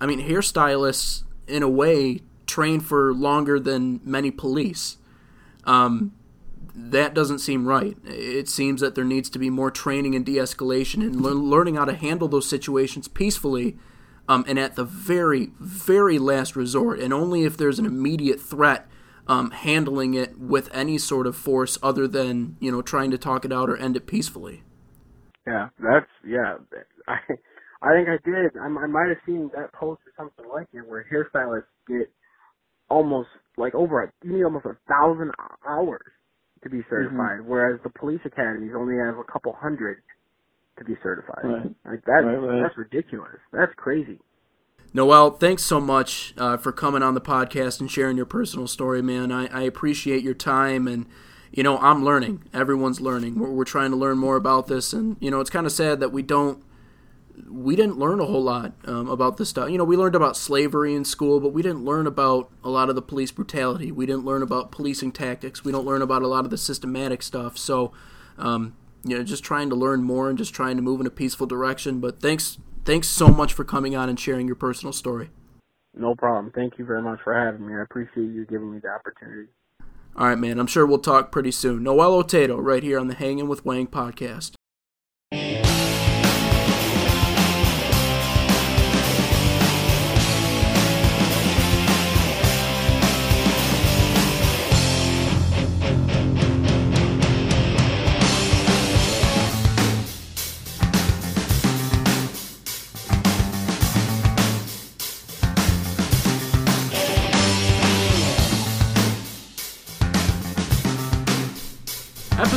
[0.00, 4.98] I mean, hairstylists, in a way, train for longer than many police.
[5.64, 6.12] Um,
[6.74, 7.96] that doesn't seem right.
[8.04, 11.76] It seems that there needs to be more training and de escalation and le- learning
[11.76, 13.76] how to handle those situations peacefully
[14.28, 18.88] um, and at the very, very last resort, and only if there's an immediate threat.
[19.26, 23.46] Um, handling it with any sort of force other than you know trying to talk
[23.46, 24.62] it out or end it peacefully.
[25.46, 26.56] Yeah, that's yeah.
[27.08, 27.16] I
[27.80, 28.54] I think I did.
[28.60, 32.12] I, I might have seen that post or something like it where hairstylists get
[32.90, 35.32] almost like over a you need almost a thousand
[35.66, 36.12] hours
[36.64, 37.48] to be certified, mm-hmm.
[37.48, 39.98] whereas the police academies only have a couple hundred
[40.78, 41.44] to be certified.
[41.44, 41.62] Right.
[41.86, 42.62] Like that's right, right.
[42.62, 43.38] that's ridiculous.
[43.52, 44.18] That's crazy.
[44.92, 49.02] Noel, thanks so much uh, for coming on the podcast and sharing your personal story,
[49.02, 49.32] man.
[49.32, 51.06] I, I appreciate your time and
[51.52, 52.44] you know I'm learning.
[52.52, 53.38] Everyone's learning.
[53.38, 56.00] We're, we're trying to learn more about this, and you know it's kind of sad
[56.00, 56.62] that we don't
[57.48, 59.70] we didn't learn a whole lot um, about this stuff.
[59.70, 62.88] You know, we learned about slavery in school, but we didn't learn about a lot
[62.88, 63.90] of the police brutality.
[63.90, 65.64] We didn't learn about policing tactics.
[65.64, 67.58] We don't learn about a lot of the systematic stuff.
[67.58, 67.92] So,
[68.38, 71.10] um, you know, just trying to learn more and just trying to move in a
[71.10, 72.00] peaceful direction.
[72.00, 75.30] But thanks, thanks so much for coming on and sharing your personal story.
[75.96, 76.52] No problem.
[76.54, 77.74] Thank you very much for having me.
[77.74, 79.48] I appreciate you giving me the opportunity.
[80.16, 80.58] All right, man.
[80.60, 81.82] I'm sure we'll talk pretty soon.
[81.82, 84.54] Noel Otato, right here on the Hanging with Wang podcast.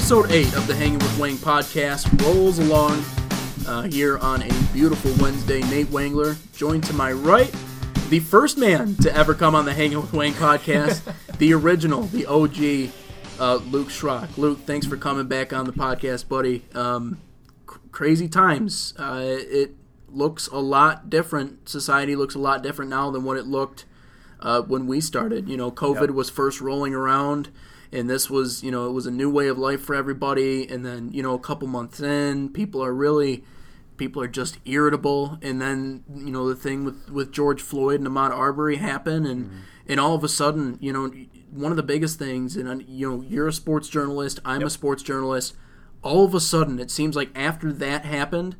[0.07, 3.03] Episode 8 of the Hanging with Wang podcast rolls along
[3.67, 5.59] uh, here on a beautiful Wednesday.
[5.63, 7.53] Nate Wangler, joined to my right,
[8.07, 11.01] the first man to ever come on the Hanging with Wang podcast,
[11.39, 12.89] the original, the OG,
[13.37, 14.37] uh, Luke Schrock.
[14.37, 16.63] Luke, thanks for coming back on the podcast, buddy.
[16.73, 17.19] Um,
[17.69, 18.93] c- crazy times.
[18.97, 19.75] Uh, it
[20.07, 21.67] looks a lot different.
[21.67, 23.83] Society looks a lot different now than what it looked
[24.39, 25.49] uh, when we started.
[25.49, 26.11] You know, COVID yep.
[26.11, 27.49] was first rolling around
[27.91, 30.85] and this was you know it was a new way of life for everybody and
[30.85, 33.43] then you know a couple months in people are really
[33.97, 38.07] people are just irritable and then you know the thing with with George Floyd and
[38.07, 39.57] Ahmaud Arbery happened and mm-hmm.
[39.87, 41.11] and all of a sudden you know
[41.51, 44.67] one of the biggest things and you know you're a sports journalist I'm yep.
[44.67, 45.55] a sports journalist
[46.03, 48.55] all of a sudden it seems like after that happened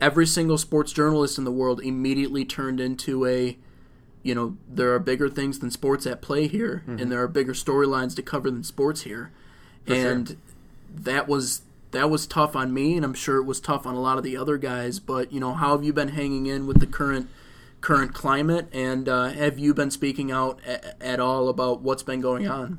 [0.00, 3.58] every single sports journalist in the world immediately turned into a
[4.26, 7.00] you know there are bigger things than sports at play here, mm-hmm.
[7.00, 9.30] and there are bigger storylines to cover than sports here,
[9.86, 10.36] For and sure.
[10.94, 11.62] that was
[11.92, 14.24] that was tough on me, and I'm sure it was tough on a lot of
[14.24, 14.98] the other guys.
[14.98, 17.28] But you know, how have you been hanging in with the current
[17.80, 22.20] current climate, and uh, have you been speaking out a- at all about what's been
[22.20, 22.78] going on?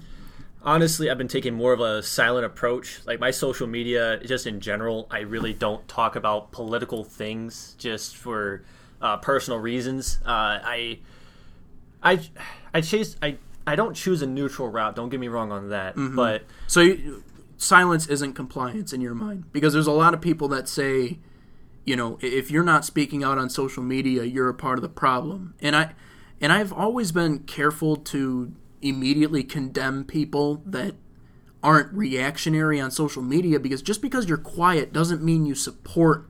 [0.63, 4.59] honestly i've been taking more of a silent approach like my social media just in
[4.59, 8.63] general i really don't talk about political things just for
[8.99, 10.97] uh, personal reasons uh, i
[12.01, 12.19] I
[12.73, 14.95] I chase I I don't choose a neutral route.
[14.95, 15.95] Don't get me wrong on that.
[15.95, 16.15] Mm-hmm.
[16.15, 17.23] But so you,
[17.57, 21.19] silence isn't compliance in your mind because there's a lot of people that say,
[21.83, 24.89] you know, if you're not speaking out on social media, you're a part of the
[24.89, 25.55] problem.
[25.59, 25.93] And I
[26.39, 30.95] and I've always been careful to immediately condemn people that
[31.63, 36.29] aren't reactionary on social media because just because you're quiet doesn't mean you support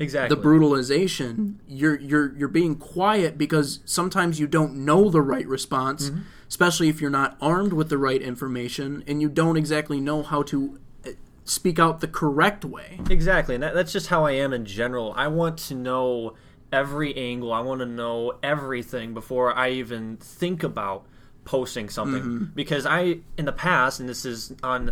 [0.00, 0.34] Exactly.
[0.34, 6.10] the brutalization, you're you're you're being quiet because sometimes you don't know the right response,
[6.10, 6.20] Mm-hmm.
[6.48, 10.42] especially if you're not armed with the right information and you don't exactly know how
[10.44, 11.10] to uh,
[11.44, 13.00] speak out the correct way.
[13.10, 15.12] Exactly, and that, that's just how I am in general.
[15.16, 16.34] I want to know
[16.72, 17.52] every angle.
[17.52, 21.06] I want to know everything before I even think about
[21.44, 24.90] posting something because I in the past and this is on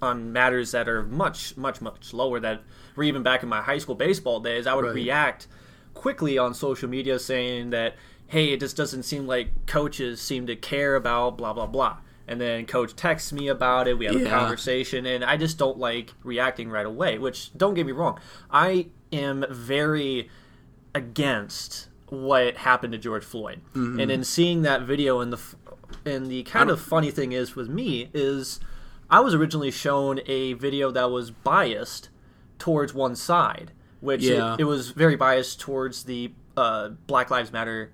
[0.00, 2.62] on matters that are much much much lower that
[2.98, 4.94] were even back in my high school baseball days I would Right.
[4.94, 5.46] react
[5.94, 10.54] quickly on social media saying that hey it just doesn't seem like coaches seem to
[10.56, 14.28] care about blah blah blah and then coach texts me about it we have a
[14.28, 18.88] conversation and I just don't like reacting right away which don't get me wrong I
[19.12, 20.28] am very
[20.94, 23.60] against what happened to George Floyd.
[23.74, 24.00] Mm-hmm.
[24.00, 25.40] And in seeing that video and the
[26.04, 28.60] and the kind of funny thing is with me is
[29.10, 32.08] I was originally shown a video that was biased
[32.58, 34.56] towards one side, which it- Yeah.
[34.58, 37.92] it, was very biased towards the uh, Black Lives Matter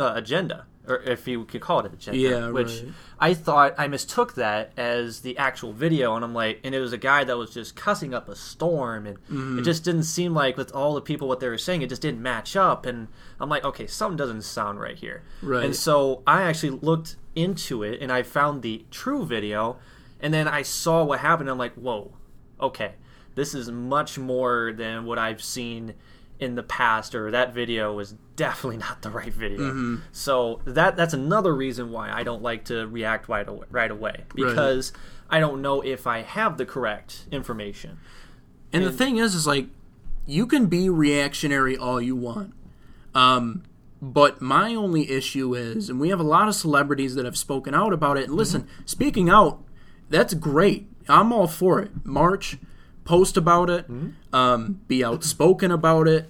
[0.00, 2.18] uh, agenda, or if you could call it an agenda.
[2.20, 2.92] Yeah, which right.
[3.18, 6.92] I thought I mistook that as the actual video, and I'm like, and it was
[6.92, 9.58] a guy that was just cussing up a storm, and Mm-hmm.
[9.60, 12.02] it just didn't seem like with all the people what they were saying, it just
[12.02, 13.08] didn't match up, and
[13.40, 15.64] I'm like, okay, something doesn't sound right here, Right.
[15.64, 19.78] And so I actually looked into it, and I found the true video,
[20.20, 21.48] and then I saw what happened.
[21.48, 22.12] And I'm like, whoa,
[22.60, 22.94] okay,
[23.36, 25.94] this is much more than what I've seen
[26.38, 29.60] in the past or that video was definitely not the right video.
[29.60, 29.96] Mm-hmm.
[30.10, 34.24] So that that's another reason why I don't like to react right away, right away
[34.34, 34.92] because
[35.30, 37.98] I don't know if I have the correct information.
[38.72, 39.68] And the thing is, is like,
[40.26, 42.52] you can be reactionary all you want.
[43.14, 43.62] Um,
[44.02, 47.74] but my only issue is, and we have a lot of celebrities that have spoken
[47.74, 48.24] out about it.
[48.24, 49.62] And listen, speaking out,
[50.10, 50.88] that's great.
[51.08, 52.04] I'm all for it.
[52.04, 52.58] March,
[53.06, 53.86] post about it,
[54.32, 56.28] um, be outspoken about it.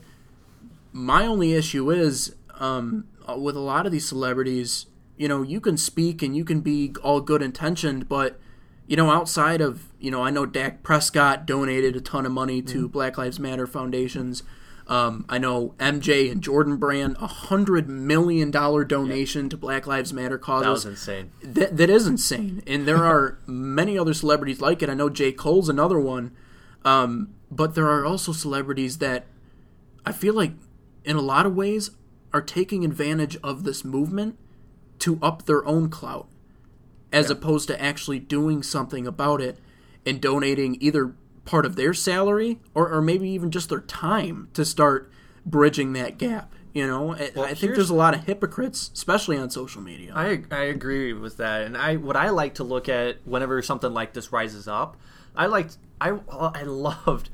[0.93, 4.87] My only issue is, um, uh, with a lot of these celebrities,
[5.17, 8.39] you know, you can speak and you can be all good intentioned, but
[8.87, 12.63] you know, outside of you know, I know Dak Prescott donated a ton of money
[12.63, 14.43] to Black Lives Matter foundations.
[14.87, 20.13] Um, I know MJ and Jordan Brand a hundred million dollar donation to Black Lives
[20.13, 20.87] Matter That was causes.
[20.87, 21.33] insane.
[21.43, 24.89] That, that is insane, and there are many other celebrities like it.
[24.89, 26.31] I know J Cole's another one,
[26.87, 29.27] um, but there are also celebrities that
[30.07, 30.53] I feel like,
[31.05, 31.91] in a lot of ways,
[32.33, 34.39] are taking advantage of this movement
[35.01, 36.29] to up their own clout,
[37.13, 39.59] as opposed to actually doing something about it
[40.07, 41.13] and donating either
[41.45, 45.11] part of their salary or, or maybe even just their time to start
[45.45, 46.53] bridging that gap.
[46.73, 50.13] You know, I, I think there's a lot of hypocrites, especially on social media.
[50.15, 53.95] I I agree with that, and I what I like to look at whenever something
[53.95, 54.99] like this rises up,
[55.37, 57.31] I liked I I loved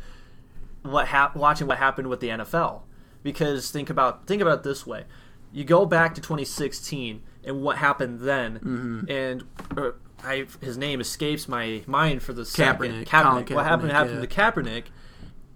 [0.83, 2.83] what hap- watching what happened with the NFL
[3.23, 5.05] because think about think about it this way,
[5.53, 9.11] you go back to 2016 and what happened then, Mm-hmm.
[9.11, 9.45] and
[9.77, 9.91] uh,
[10.25, 13.05] I his name escapes my mind for the second.
[13.05, 13.07] Kaepernick.
[13.07, 14.27] Colin What happened Kaepernick, happened yeah.
[14.27, 14.27] to
[14.61, 14.85] Kaepernick.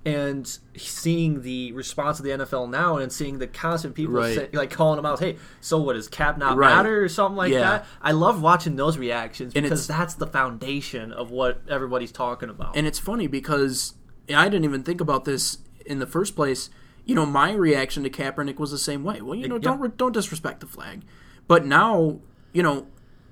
[0.07, 4.35] And seeing the response of the NFL now, and seeing the constant people Right.
[4.37, 6.75] say, like calling them out, "Hey, so what does Cap not Right.
[6.77, 7.61] matter?" or something like Yeah.
[7.61, 7.87] that.
[8.01, 12.77] I love watching those reactions And because that's the foundation of what everybody's talking about.
[12.77, 13.95] And it's funny because
[14.33, 16.71] I didn't even think about this in the first place.
[17.05, 19.21] You know, my reaction to Kaepernick was the same way.
[19.21, 21.03] Well, you know, don't don't disrespect the flag.
[21.49, 22.19] But now,
[22.53, 22.87] you know,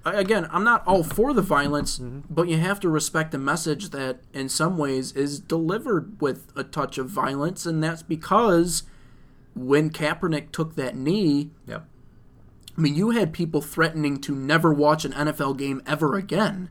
[0.04, 2.20] again, I'm not all for the violence, mm-hmm.
[2.28, 6.64] but you have to respect the message that, in some ways, is delivered with a
[6.64, 8.84] touch of violence, and that's because
[9.54, 11.86] when Kaepernick took that knee, yep.
[12.76, 16.70] I mean, you had people threatening to never watch an NFL game ever again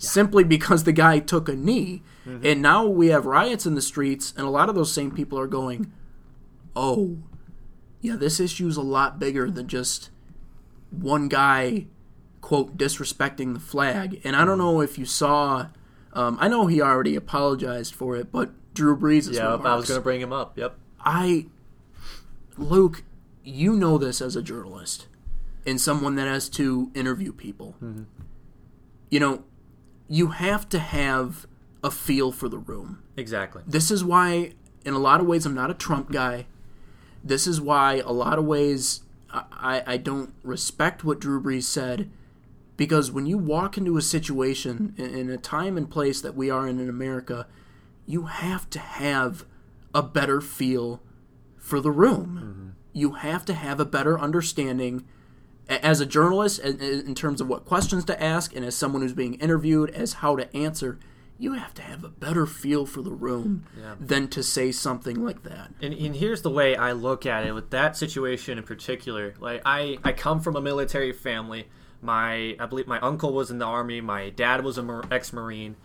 [0.00, 2.02] simply because the guy took a knee.
[2.26, 2.46] Mm-hmm.
[2.46, 5.38] And now we have riots in the streets, and a lot of those same people
[5.38, 5.92] are going,
[6.74, 7.18] oh,
[8.00, 10.10] yeah, this issue is a lot bigger than just
[10.90, 11.86] one guy,
[12.40, 14.20] quote, disrespecting the flag.
[14.24, 15.68] And I don't know if you saw,
[16.12, 19.64] um, I know he already apologized for it, but Drew Brees' Yep.
[19.64, 20.56] I was going to bring him up.
[20.56, 20.76] Yep.
[21.00, 21.46] I,
[22.56, 23.02] Luke,
[23.44, 25.06] you know this as a journalist
[25.66, 27.74] and someone that has to interview people.
[29.10, 29.44] You know,
[30.08, 31.46] you have to have
[31.82, 33.02] a feel for the room.
[33.16, 33.62] Exactly.
[33.66, 34.52] This is why,
[34.84, 36.46] in a lot of ways, I'm not a Trump guy.
[37.22, 41.64] This is why, a lot of ways, I, I, I don't respect what Drew Brees
[41.64, 42.10] said.
[42.80, 46.66] Because when you walk into a situation in, a time and place that we are
[46.66, 47.46] in in America,
[48.06, 49.44] you have to have
[49.94, 51.02] a better feel
[51.58, 52.40] for the room.
[52.42, 52.68] Mm-hmm.
[52.98, 55.04] You have to have a better understanding
[55.68, 59.12] as a journalist in, in terms of what questions to ask and as someone who's
[59.12, 60.98] being interviewed as how to answer
[61.36, 63.94] you have to have a better feel for the room Yeah.
[64.00, 65.70] than to say something like that.
[65.82, 69.34] And, and here's the way I look at it with that situation in particular.
[69.38, 71.68] Like I, I come from a military family.
[72.02, 74.00] My I believe my uncle was in the army.
[74.00, 75.76] My dad was a mar- ex-marine,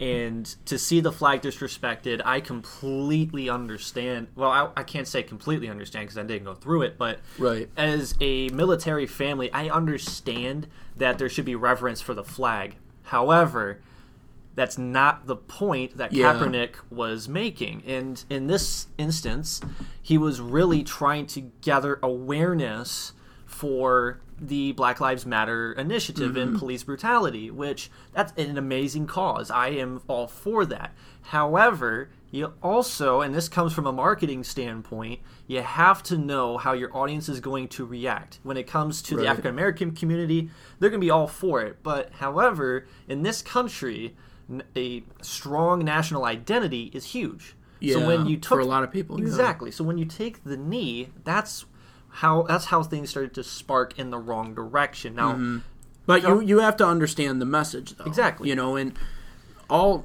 [0.00, 4.28] and to see the flag disrespected, I completely understand.
[4.34, 7.68] Well, I, I can't say completely understand because I didn't go through it, but Right.
[7.76, 10.66] as a military family, I understand
[10.96, 12.76] that there should be reverence for the flag.
[13.04, 13.80] However,
[14.54, 16.32] that's not the point that Yeah.
[16.34, 17.82] Kaepernick was making.
[17.86, 19.60] And in this instance,
[20.02, 23.12] he was really trying to gather awareness
[23.60, 26.58] for the Black Lives Matter initiative and mm-hmm.
[26.58, 29.50] police brutality, which that's an amazing cause.
[29.50, 30.94] I am all for that.
[31.24, 36.72] However, you also, and this comes from a marketing standpoint, you have to know how
[36.72, 38.38] your audience is going to react.
[38.42, 40.48] When it comes to the African American community,
[40.78, 41.82] they're going to be all for it.
[41.82, 44.16] But however, in this country,
[44.74, 47.56] a strong national identity is huge.
[47.78, 49.26] Yeah, so when you took for a lot of people, yeah.
[49.26, 49.70] exactly.
[49.70, 51.66] So when you take the knee, that's
[52.10, 55.14] how that's how things started to spark in the wrong direction.
[55.14, 55.58] Now, Mm-hmm.
[56.06, 58.04] But you you have to understand the message though.
[58.04, 58.48] Exactly.
[58.48, 58.98] You know, and
[59.68, 60.04] all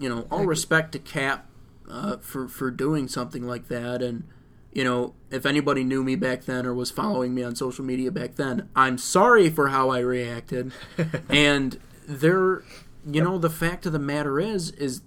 [0.00, 1.46] you know, all respect to Cap
[1.88, 4.24] uh, for for doing something like that and
[4.72, 8.10] you know, if anybody knew me back then or was following me on social media
[8.10, 10.72] back then, I'm sorry for how I reacted.
[11.28, 11.78] and
[12.08, 12.64] there
[13.06, 15.02] you know, the fact of the matter is is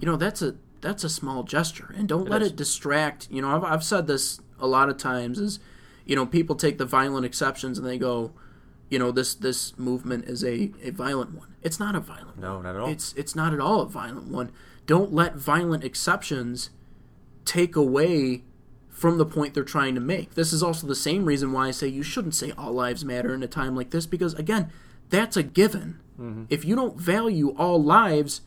[0.00, 2.48] you know, that's a that's a small gesture and don't let is.
[2.48, 3.28] it distract.
[3.30, 5.60] You know, I've I've said this a lot of times is
[6.06, 8.32] you know, people take the violent exceptions and they go,
[8.88, 11.54] you know this this movement is a, a violent one.
[11.62, 12.62] It's not a violent no, one.
[12.62, 12.88] not at all.
[12.88, 14.52] It's it's not at all a violent one.
[14.86, 16.70] Don't let violent exceptions
[17.44, 18.44] take away
[18.88, 20.34] from the point they're trying to make.
[20.34, 23.34] This is also the same reason why I say you shouldn't say all lives matter
[23.34, 24.70] in a time like this because again,
[25.10, 25.98] that's a given.
[26.18, 26.44] Mm-hmm.
[26.48, 28.42] If you don't value all lives,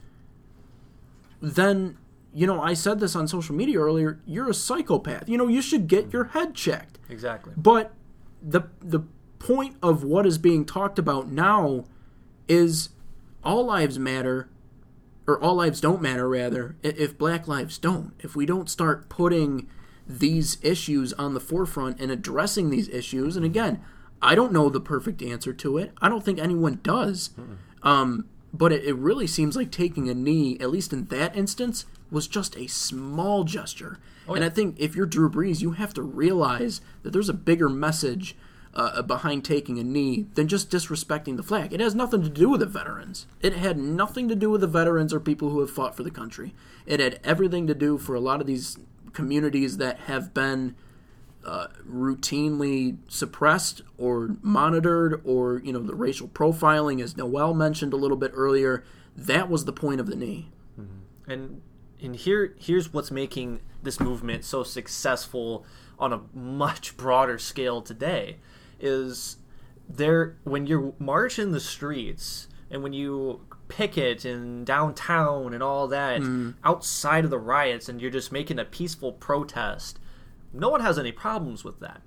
[1.42, 1.98] then
[2.34, 5.28] you know, I said this on social media earlier, you're a psychopath.
[5.28, 6.99] You know, you should get your head checked.
[7.10, 7.54] Exactly.
[7.58, 7.94] But
[8.42, 9.02] the the
[9.40, 11.86] point of what is being talked about now
[12.48, 12.90] is
[13.44, 14.50] all lives matter
[15.28, 18.14] or all lives don't matter rather if black lives don't.
[18.20, 19.68] If we don't start putting
[20.08, 23.80] these issues on the forefront and addressing these issues and again
[24.24, 25.92] i don't know the perfect answer to it.
[26.02, 27.30] I don't think anyone does.
[27.84, 31.86] Um, but it, it really seems like taking a knee at least in that instance
[32.12, 33.98] was just a small gesture
[34.28, 37.70] and i think if you're drew brees you have to realize that there's a bigger
[37.70, 38.36] message
[38.74, 41.74] uh, behind taking a knee than just disrespecting the flag.
[41.74, 43.26] It has nothing to do with the veterans.
[43.42, 46.12] It had nothing to do with the veterans or people who have fought for the
[46.12, 46.54] country.
[46.86, 48.78] It had everything to do for a lot of these
[49.12, 50.76] communities that have been
[51.46, 57.98] uh, routinely suppressed or monitored, or you know the racial profiling, as Noel mentioned a
[57.98, 58.84] little bit earlier.
[59.16, 60.52] That was the point of the knee.
[61.28, 61.62] and
[62.02, 65.66] and here here's what's making this movement so successful
[65.98, 68.38] on a much broader scale today
[68.80, 69.38] is
[69.88, 76.22] there when you're marching the streets and when you picket in downtown and all that
[76.22, 76.54] mm.
[76.64, 80.00] outside of the riots and you're just making a peaceful protest
[80.54, 82.02] no one has any problems with that.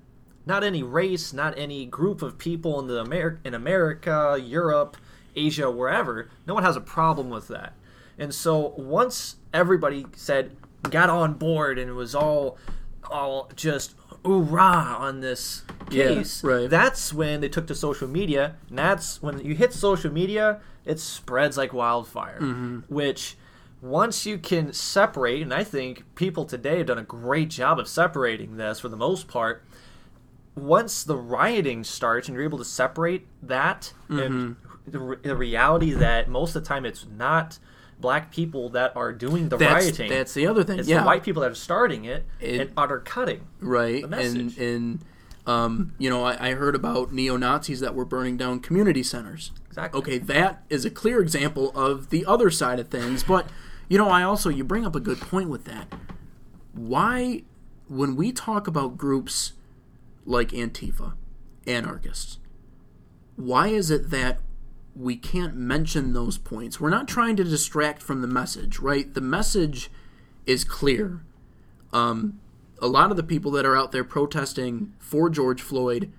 [0.45, 4.97] Not any race not any group of people in the Amer- in America Europe
[5.35, 7.73] Asia wherever no one has a problem with that
[8.17, 10.55] and so once everybody said
[10.89, 12.57] got on board and it was all
[13.09, 13.95] all just
[14.25, 16.69] hoorah on this Yeah, case, right.
[16.69, 18.55] that's when they took to social media.
[18.69, 22.39] And that's when you hit social media, it spreads like wildfire.
[22.39, 22.79] Mm-hmm.
[22.93, 23.35] Which
[23.81, 27.87] once you can separate, and I think people today have done a great job of
[27.89, 29.63] separating this for the most part.
[30.55, 34.55] Once the rioting starts and you're able to separate that and
[34.87, 37.57] the, re- the reality that most of the time it's not
[37.99, 40.09] black people that are doing the That's rioting.
[40.09, 40.79] that's the other thing.
[40.79, 43.47] it's yeah, the white people that are starting it, It- and utter cutting.
[43.59, 44.57] right the message.
[44.57, 44.99] and and
[45.45, 49.99] um, you know I, I heard about neo-nazis that were burning down community centers Exactly.
[49.99, 53.47] okay that is a clear example of the other side of things but
[53.89, 55.93] you know i also you bring up a good point with that
[56.73, 57.43] why
[57.89, 59.53] when we talk about groups
[60.25, 61.13] like antifa
[61.67, 62.39] anarchists
[63.35, 64.39] why is it that
[64.95, 69.21] we can't mention those points we're not trying to distract from the message right the
[69.21, 69.89] message
[70.45, 71.21] is clear
[71.93, 72.39] um,
[72.81, 76.11] a lot of the people that are out there protesting for George Floyd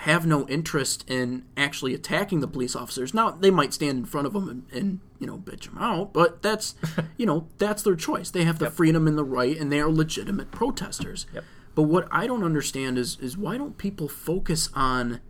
[0.00, 3.12] have no interest in actually attacking the police officers.
[3.12, 6.12] Now they might stand in front of them and, and you know bitch them out,
[6.12, 6.74] but that's
[7.16, 8.30] you know that's their choice.
[8.30, 11.26] They have the freedom and the right, and they are legitimate protesters.
[11.34, 11.44] Yep.
[11.74, 15.20] But what I don't understand is is why don't people focus on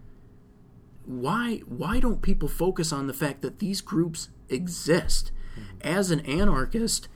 [1.06, 5.32] why why don't people focus on the fact that these groups exist?
[5.80, 7.08] As an anarchist,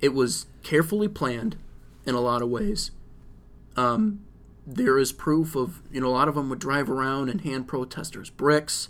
[0.00, 1.56] it was carefully planned
[2.06, 2.92] in a lot of ways.
[3.76, 4.20] Um,
[4.66, 7.66] there is proof of you know a lot of them would drive around and hand
[7.66, 8.88] protesters bricks.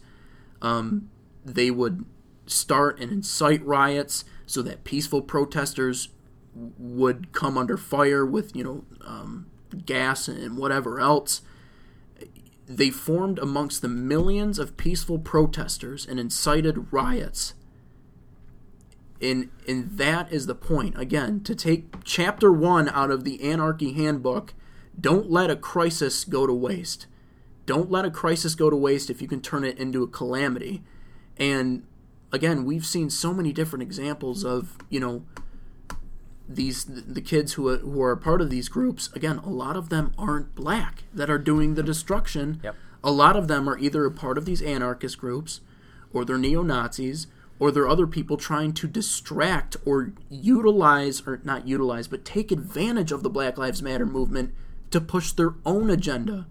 [0.60, 1.08] Um,
[1.44, 2.04] they would
[2.46, 6.08] start and incite riots so that peaceful protesters
[6.54, 9.46] would come under fire with you know um,
[9.86, 11.42] gas and whatever else.
[12.68, 17.54] They formed amongst the millions of peaceful protesters and incited riots.
[19.22, 20.98] And, and that is the point.
[20.98, 24.52] Again, to take chapter one out of the Anarchy Handbook,
[25.00, 27.06] don't let a crisis go to waste.
[27.64, 30.82] Don't let a crisis go to waste if you can turn it into a calamity.
[31.36, 31.84] And
[32.32, 35.24] again, we've seen so many different examples of, you know,
[36.48, 39.88] these the kids who are, who are part of these groups again a lot of
[39.90, 42.74] them aren't black that are doing the destruction Yep.
[43.04, 45.60] a lot of them are either a part of these anarchist groups
[46.12, 47.26] or they're neo-nazis
[47.58, 53.12] or they're other people trying to distract or utilize or not utilize but take advantage
[53.12, 54.54] of the black lives matter movement
[54.90, 56.46] to push their own agenda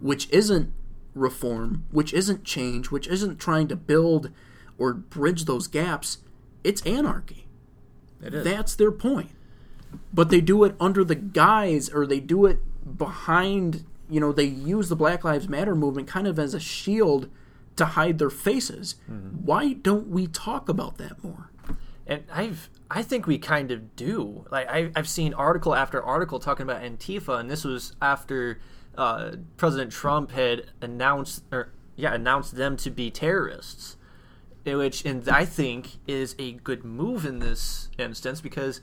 [0.00, 0.72] which isn't
[1.14, 4.30] reform which isn't change which isn't trying to build
[4.78, 6.18] or bridge those gaps
[6.62, 7.48] it's anarchy
[8.22, 8.44] It is.
[8.44, 9.30] that's their point.
[10.12, 12.58] But they do it under the guise, or they do it
[12.98, 17.28] behind, you know, they use the Black Lives Matter movement kind of as a shield
[17.76, 18.96] to hide their faces.
[19.44, 21.50] Why don't we talk about that more?
[22.10, 24.44] and I've I think we kind of do.
[24.50, 28.60] Like I, I've seen article after article talking about Antifa, and this was after
[28.98, 33.96] uh, President Trump had announced or yeah announced them to be terrorists,
[34.66, 38.80] which and I think is a good move in this instance because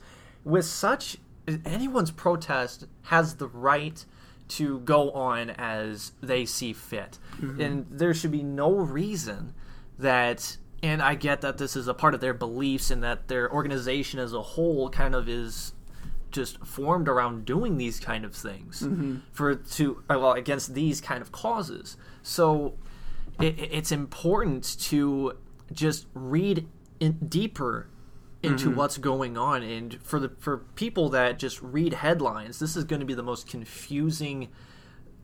[0.48, 1.18] with such
[1.66, 4.04] anyone's protest has the right
[4.48, 7.60] to go on as they see fit, mm-hmm.
[7.60, 9.52] and there should be no reason
[9.98, 13.52] that and I get that this is a part of their beliefs and that their
[13.52, 15.72] organization as a whole kind of is
[16.30, 19.16] just formed around doing these kind of things mm-hmm.
[19.32, 21.96] for to well against these kind of causes.
[22.22, 22.74] So
[23.40, 25.36] it, it's important to
[25.72, 26.66] just read
[27.00, 27.88] in deeper
[28.42, 28.78] into mm-hmm.
[28.78, 33.00] what's going on and for the for people that just read headlines this is going
[33.00, 34.48] to be the most confusing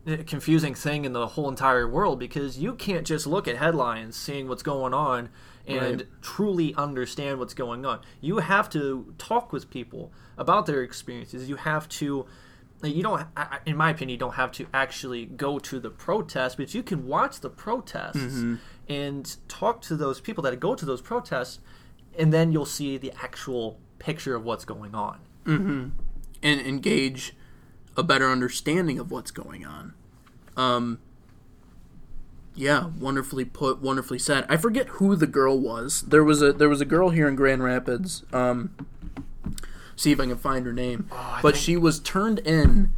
[0.05, 4.15] eh, confusing thing in the whole entire world because you can't just look at headlines
[4.17, 5.29] seeing what's going on
[5.67, 6.21] and Right.
[6.21, 8.01] truly understand what's going on.
[8.21, 11.49] You have to talk with people about their experiences.
[11.49, 12.25] You have to
[12.83, 13.25] eh, you don't
[13.65, 17.07] in my opinion you don't have to actually go to the protest but you can
[17.07, 18.55] watch the protests mm-hmm.
[18.89, 21.59] and talk to those people that go to those protests
[22.17, 25.19] and then you'll see the actual picture of what's going on
[26.43, 27.33] and engage
[27.97, 29.93] a better understanding of what's going on.
[30.57, 30.99] Um,
[32.55, 34.45] yeah, wonderfully put, wonderfully said.
[34.49, 36.03] I forget who the girl was.
[36.03, 38.23] There was a there was a girl here in Grand Rapids.
[38.31, 38.71] Um,
[39.95, 41.07] see if I can find her name.
[41.11, 42.91] I but think- she was turned in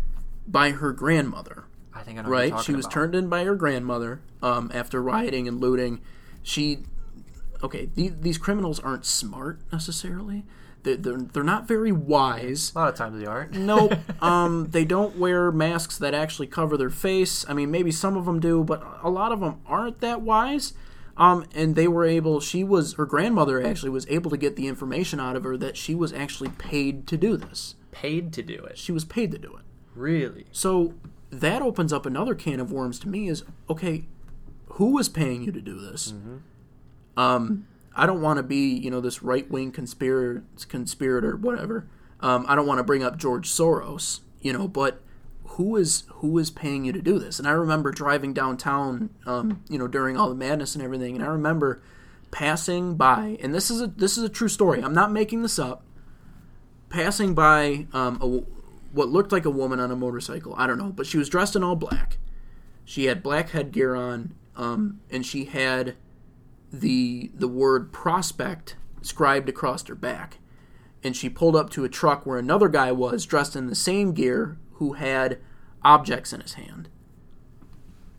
[0.48, 1.66] by her grandmother.
[1.94, 2.64] I think I know what you're right?
[2.64, 2.94] She was about.
[2.94, 6.00] turned in by her grandmother um, after rioting and looting.
[6.44, 6.80] She,
[7.64, 10.46] okay, these, these criminals aren't smart necessarily.
[10.84, 12.72] They're, they're, they're not very wise.
[12.76, 13.94] a lot of times they aren't Nope.
[14.22, 17.46] um, they don't wear masks that actually cover their face.
[17.50, 20.74] I mean, maybe some of them do, but a lot of them aren't that wise.
[21.18, 22.40] Um, and they were able.
[22.40, 25.76] She was her grandmother actually was able to get the information out of her that
[25.76, 27.74] she was actually paid to do this.
[27.92, 29.64] paid to do it She was paid to do it.
[29.96, 30.94] really So
[31.32, 33.28] that opens up another can of worms to me.
[33.28, 34.06] Is okay,
[34.68, 36.14] who was paying you to do this?
[37.18, 41.90] Um, I don't want to be you know this right wing conspirator, conspirator, whatever.
[42.22, 45.02] Um, I don't want to bring up George Soros, you know, but
[45.44, 47.40] who is who is paying you to do this?
[47.40, 51.24] And I remember driving downtown, um, you know, during all the madness and everything, and
[51.24, 51.82] I remember
[52.30, 54.84] passing by, and this is a this is a true story.
[54.84, 55.84] I'm not making this up.
[56.90, 58.28] Passing by um, a,
[58.96, 60.54] what looked like a woman on a motorcycle.
[60.58, 62.18] I don't know, but she was dressed in all black.
[62.86, 65.96] She had black headgear on, um, and she had
[66.80, 70.38] the the word prospect scribed across her back.
[71.04, 74.14] And she pulled up to a truck where another guy was dressed in the same
[74.14, 75.40] gear who had
[75.84, 76.90] objects in his hand.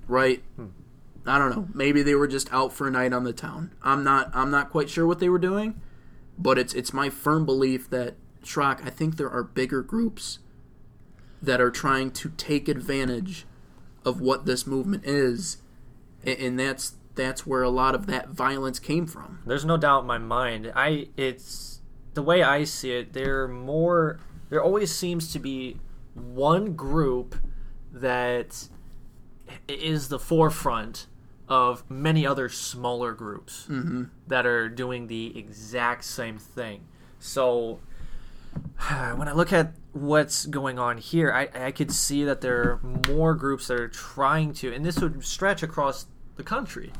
[0.06, 0.42] Right?
[0.56, 0.66] Hmm.
[1.26, 1.68] I don't know.
[1.74, 3.72] Maybe they were just out for a night on the town.
[3.82, 5.80] I'm not I'm not quite sure what they were doing,
[6.38, 10.38] but it's it's my firm belief that Schrock, I think there are bigger groups
[11.42, 13.44] that are trying to take advantage
[14.04, 15.58] of what this movement is,
[16.24, 19.40] a- and that's that's where a lot of that violence came from.
[19.44, 20.72] There's no doubt in my mind.
[20.74, 21.82] I it's
[22.14, 23.12] the way I see it.
[23.12, 24.18] There more.
[24.48, 25.76] There always seems to be
[26.14, 27.34] one group
[27.92, 28.68] that
[29.68, 31.06] is the forefront
[31.48, 34.04] of many other smaller groups Mm-hmm.
[34.28, 36.86] that are doing the exact same thing.
[37.18, 37.80] So
[39.16, 42.80] when I look at what's going on here, I, I could see that there are
[43.08, 46.06] more groups that are trying to, and this would stretch across
[46.36, 46.92] the country,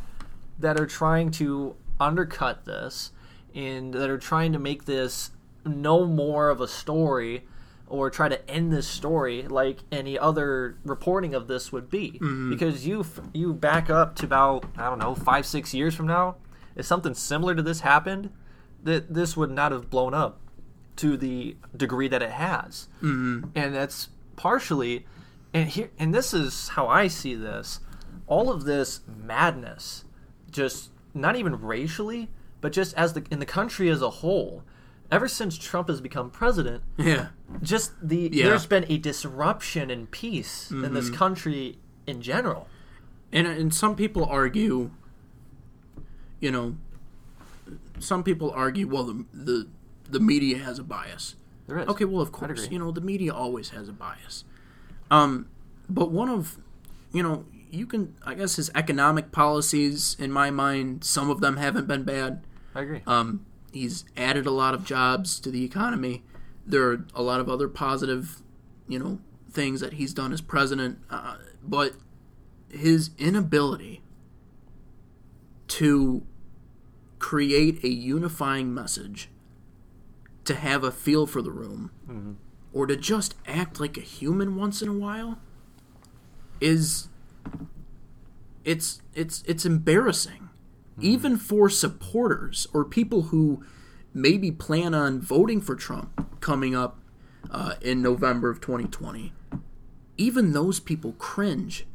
[0.59, 3.13] that are trying to undercut this
[3.55, 5.31] and that are trying to make this
[5.65, 7.45] no more of a story
[7.87, 12.19] or try to end this story like any other reporting of this would be.
[12.51, 16.37] Because you you back up to about i don't know five six years from now
[16.77, 18.31] if something similar to this happened
[18.85, 20.39] that this would not have blown up
[20.97, 22.89] to the degree that it has.
[23.03, 23.51] Mm-hmm.
[23.55, 25.07] and that's partially
[25.55, 27.81] and here and this is how i see this.
[28.27, 30.05] All of this madness
[30.51, 32.29] just not even racially
[32.61, 34.63] but just as the in the country as a whole
[35.11, 37.29] ever since trump has become president Yeah.
[37.63, 38.47] just the Yeah.
[38.49, 42.67] there's been a disruption in peace in this country in general
[43.33, 44.91] And and some people argue,
[46.41, 46.77] you know,
[47.99, 49.67] some people argue, well, the the,
[50.11, 51.37] the media has a bias.
[51.67, 54.45] there is Okay, well, of course, you know, the media always has a bias.
[55.11, 55.49] Um,
[55.89, 56.59] but one of,
[57.13, 61.57] you know, you can, I guess, his economic policies, in my mind, some of them
[61.57, 62.45] haven't been bad.
[62.75, 66.23] i agree Um, he's added a lot of jobs to the economy.
[66.67, 68.43] There are a lot of other positive,
[68.87, 70.99] you know, things that he's done as president.
[71.11, 71.95] Uh, but
[72.71, 74.03] his inability
[75.69, 76.23] to
[77.19, 79.29] create a unifying message,
[80.45, 81.91] to have a feel for the room,
[82.73, 85.39] or to just act like a human once in a while,
[86.61, 87.09] is
[88.65, 90.49] it's it's it's embarrassing.
[91.01, 93.65] Even for supporters or people who
[94.13, 96.99] maybe plan on voting for Trump coming up
[97.51, 99.33] uh, in November of 2020,
[100.17, 101.87] even those people cringe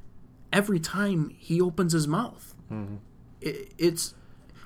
[0.53, 2.55] every time he opens his mouth.
[3.41, 4.15] It, it's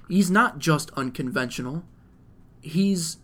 [0.07, 1.83] he's not just unconventional;
[2.61, 3.17] he's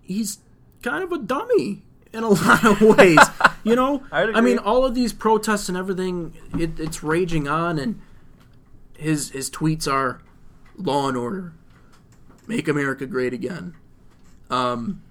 [0.00, 0.38] he's
[0.82, 3.18] kind of a dummy in a lot of ways.
[3.64, 8.00] you know, I'd mean, all of these protests and everything, it, it's raging on, and
[8.96, 10.20] his his tweets are
[10.76, 11.52] law and order,
[12.46, 13.74] make America great again,
[14.50, 15.02] um,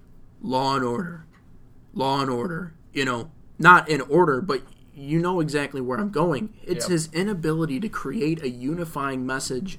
[0.41, 1.25] law and order,
[1.93, 2.73] law and order.
[2.93, 4.63] You know, not in order, but
[4.95, 6.53] you know exactly where I'm going.
[6.63, 6.91] It's Yep.
[6.91, 9.77] his inability to create a unifying message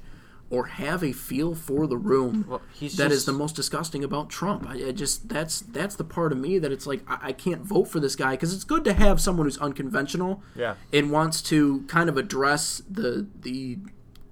[0.51, 4.29] or have a feel for the room Well, that is just- the most disgusting about
[4.29, 4.67] Trump.
[4.67, 7.61] I, I just that's that's the part of me that it's like I, I can't
[7.61, 10.75] vote for this guy because it's good to have someone who's unconventional Yeah.
[10.91, 13.77] and wants to kind of address the the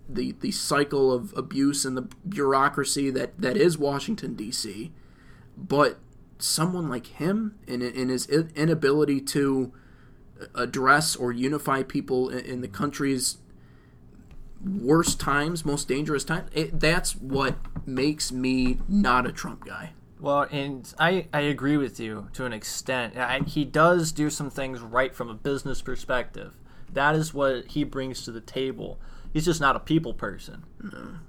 [0.09, 4.91] the the cycle of abuse and the bureaucracy that that is Washington D.C.
[5.57, 5.99] But
[6.39, 9.72] someone like him in in his inability to
[10.55, 13.38] address or unify people in, in the country's
[14.63, 17.55] worst times, most dangerous times, it, that's what
[17.85, 19.93] makes me not a Trump guy.
[20.19, 23.15] Well, and I, I agree with you to an extent.
[23.17, 26.53] I, he does do some things right from a business perspective.
[26.91, 28.99] That is what he brings to the table.
[29.31, 30.63] He's just not a people person,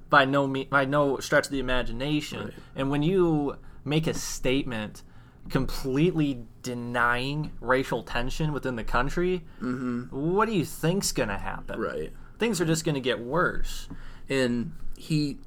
[0.09, 2.55] by no me, by no stretch of the imagination.
[2.75, 5.03] And when you make a statement
[5.51, 10.05] completely denying racial tension within the country, mm-hmm.
[10.11, 11.81] what do you think's going to happen?
[11.81, 12.13] Right.
[12.39, 13.89] Things are just going to get worse.
[14.29, 15.39] and he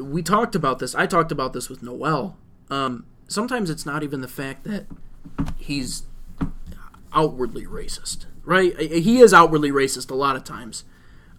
[0.00, 2.36] we talked about this i talked about this with noel.
[2.70, 4.86] Um, sometimes it's not even the fact that
[5.58, 6.04] he's
[7.12, 8.78] outwardly racist right?
[8.78, 10.84] He is outwardly racist a lot of times.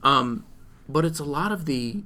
[0.04, 0.46] Um,
[0.90, 2.04] but it's a lot of the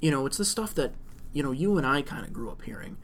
[0.00, 0.92] you know it's the stuff that
[1.32, 2.96] you know you and i kind of grew up hearing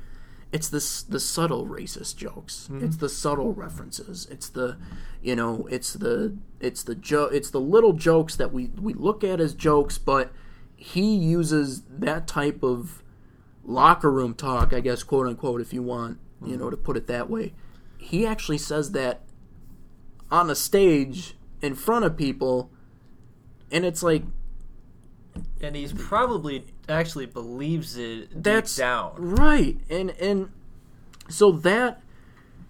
[0.56, 2.68] it's this the subtle racist jokes.
[2.70, 2.84] Mm-hmm.
[2.84, 4.26] It's the subtle references.
[4.30, 4.78] It's the
[5.22, 9.22] you know it's the it's the jo- it's the little jokes that we we look
[9.22, 10.32] at as jokes but
[10.76, 13.02] he uses that type of
[13.64, 16.60] locker room talk i guess quote unquote if you want you mm-hmm.
[16.60, 17.54] know to put it that way.
[17.98, 19.22] He actually says that
[20.30, 22.70] on a stage in front of people
[23.70, 24.22] and it's like
[25.60, 29.14] And he's probably actually believes it deep that's down.
[29.16, 29.76] right.
[29.90, 30.50] And and
[31.28, 32.00] so that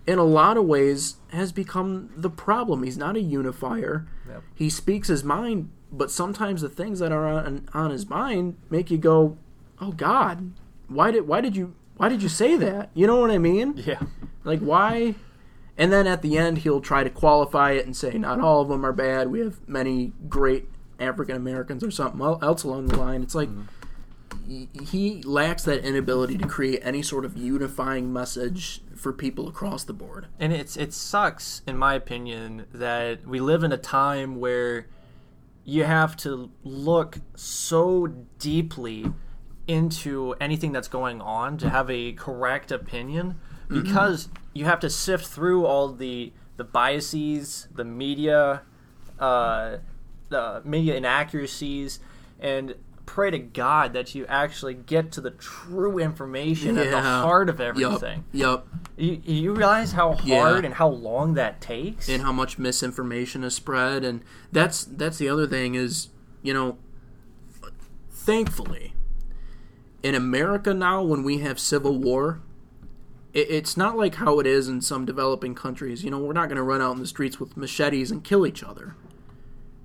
[0.06, 2.82] in a lot of ways has become the problem.
[2.82, 4.06] He's not a unifier.
[4.28, 4.42] Yep.
[4.54, 8.90] he speaks his mind but sometimes the things that are on, on his mind make
[8.90, 9.38] you go
[9.80, 10.50] oh god
[10.88, 12.90] why did why did you why did you say that?
[12.92, 13.74] You know what i mean?
[13.86, 14.00] Yeah.
[14.42, 15.14] like why?
[15.78, 18.68] And then at the end he'll try to qualify it and say not all of
[18.68, 19.28] them are bad.
[19.30, 23.22] We have many great african americans or something else along the line.
[23.22, 23.62] It's like he-
[24.46, 29.92] he lacks that inability to create any sort of unifying message for people across the
[29.92, 30.26] board.
[30.38, 34.86] And it's it sucks, in my opinion, that we live in a time where
[35.64, 38.06] you have to look so
[38.38, 39.12] deeply
[39.66, 45.26] into anything that's going on to have a correct opinion because you have to sift
[45.26, 48.62] through all the the biases, the media,
[49.18, 49.76] uh,
[50.28, 52.00] the media inaccuracies,
[52.40, 52.74] and
[53.06, 57.60] pray to God that you actually get to the true information at the heart of
[57.60, 58.24] everything.
[58.32, 58.66] Yup.
[58.96, 60.58] You, you realize how hard Yeah.
[60.64, 62.08] and how long that takes?
[62.08, 66.08] and how much misinformation is spread and that's that's the other thing is
[66.42, 66.78] you know
[68.10, 68.94] thankfully
[70.02, 72.40] in america now when we have civil war
[73.32, 76.48] it, it's not like how it is in some developing countries you know we're not
[76.48, 78.94] going to run out in the streets with machetes and kill each other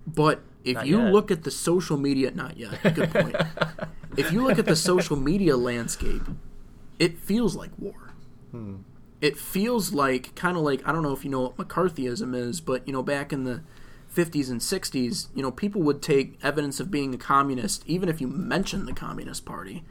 [0.07, 1.13] but if Not you yet.
[1.13, 2.81] look at the social media not yet.
[2.95, 3.35] Good point.
[4.17, 6.23] If you look at the social media landscape
[6.99, 8.13] it feels like war.
[8.51, 8.75] Hmm.
[9.21, 12.61] It feels like kind of like I don't know if you know what McCarthyism is,
[12.61, 13.63] but you know back in the
[14.15, 18.19] 50s and 60s, you know people would take evidence of being a communist even if
[18.21, 19.83] you mentioned the Communist Party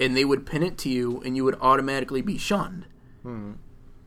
[0.00, 2.86] and they would pin it to you and you would automatically be shunned.
[3.22, 3.52] Hmm.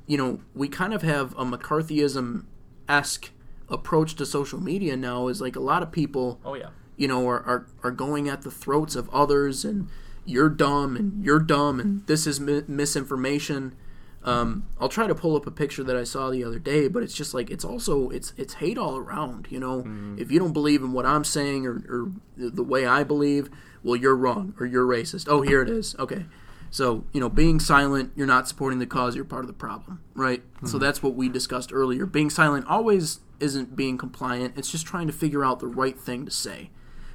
[0.08, 2.46] You know, we kind of have a McCarthyism
[2.90, 3.30] esque
[3.70, 6.70] approach to social media now is like a lot of people oh yeah.
[6.98, 9.88] you know, are, are, are going at the throats of others and
[10.26, 13.76] you're dumb and you're dumb and this is mi- misinformation.
[14.24, 17.04] Um, I'll try to pull up a picture that I saw the other day, but
[17.04, 19.48] it's just like it's also it's it's hate all around.
[19.50, 19.84] You know,
[20.18, 23.50] if you don't believe in what I'm saying or, or the the way I believe,
[23.84, 25.28] well, you're wrong or you're racist.
[25.30, 25.94] Oh, here it is.
[26.00, 26.26] Okay,
[26.72, 29.14] so you know, being silent, you're not supporting the cause.
[29.14, 30.42] You're part of the problem, right?
[30.66, 32.06] So that's what we discussed earlier.
[32.06, 34.58] Being silent always isn't being compliant.
[34.58, 36.70] It's just trying to figure out the right thing to say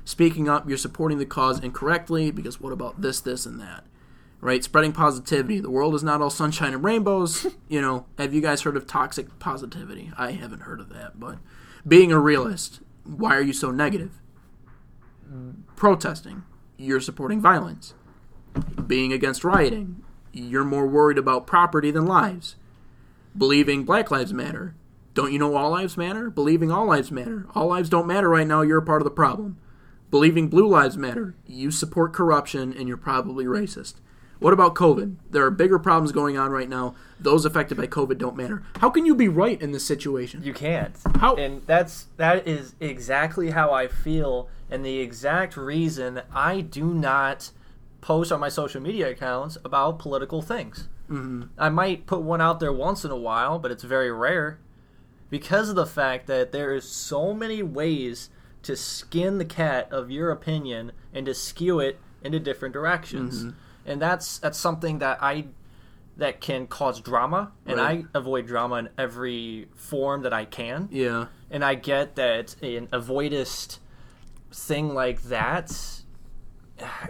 [0.08, 3.84] speaking up, you're supporting the cause incorrectly because what about this, this, and that?
[4.40, 4.64] Right?
[4.64, 5.60] Spreading positivity.
[5.60, 7.46] The world is not all sunshine and rainbows.
[7.68, 10.10] you know, have you guys heard of toxic positivity?
[10.16, 11.36] I haven't heard of that, but
[11.86, 14.12] being a realist, why are you so negative?
[15.76, 16.44] Protesting,
[16.78, 17.92] you're supporting violence.
[18.86, 20.02] Being against rioting,
[20.32, 22.56] you're more worried about property than lives.
[23.36, 24.74] Believing Black Lives Matter,
[25.18, 26.30] don't you know all lives matter?
[26.30, 27.46] Believing all lives matter.
[27.54, 29.58] All lives don't matter right now, you're a part of the problem
[30.10, 33.94] believing blue lives matter, you support corruption and you're probably racist.
[34.38, 35.16] What about COVID?
[35.30, 36.94] There are bigger problems going on right now.
[37.18, 38.62] Those affected by COVID don't matter.
[38.78, 40.42] How can you be right in this situation?
[40.44, 40.94] You can't.
[41.16, 46.94] How- And that's that is exactly how I feel, and the exact reason I do
[46.94, 47.50] not
[48.00, 50.88] post on my social media accounts about political things.
[51.10, 51.48] Mm-hmm.
[51.58, 54.60] I might put one out there once in a while, but it's very rare
[55.30, 58.30] because of the fact that there is so many ways
[58.62, 63.46] to skin the cat of your opinion and to skew it into different directions.
[63.86, 65.46] And that's that's something that I
[66.16, 68.04] that can cause drama and Right.
[68.12, 70.88] I avoid drama in every form that I can.
[70.90, 71.26] Yeah.
[71.50, 73.78] And I get that an avoidist
[74.52, 75.70] thing like that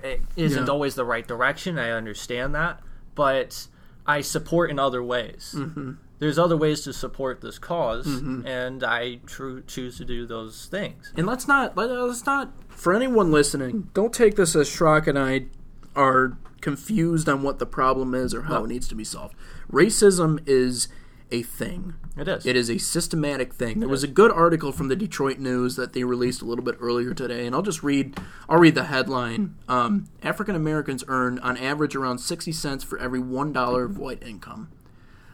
[0.02, 0.70] it isn't Yeah.
[0.72, 1.78] always the right direction.
[1.78, 2.80] I understand that,
[3.14, 3.66] but
[4.06, 5.54] I support in other ways.
[5.56, 5.92] Mm-hmm.
[6.18, 11.12] There's other ways to support this because and I tru- choose to do those things.
[11.16, 15.18] And let's not let, let's not for anyone listening, don't take this as Schrock and
[15.18, 15.46] I
[15.94, 19.34] are confused on what the problem is or how it needs to be solved.
[19.70, 20.88] Racism is
[21.30, 21.94] a thing.
[22.16, 22.46] It is.
[22.46, 23.80] It is a systematic thing.
[23.80, 26.76] There was a good article from the Detroit News that they released a little bit
[26.80, 28.18] earlier today, and I'll just read.
[28.48, 29.54] I'll read the headline.
[29.68, 34.22] Um, African Americans earn on average around sixty cents for every one dollar of white
[34.22, 34.70] income.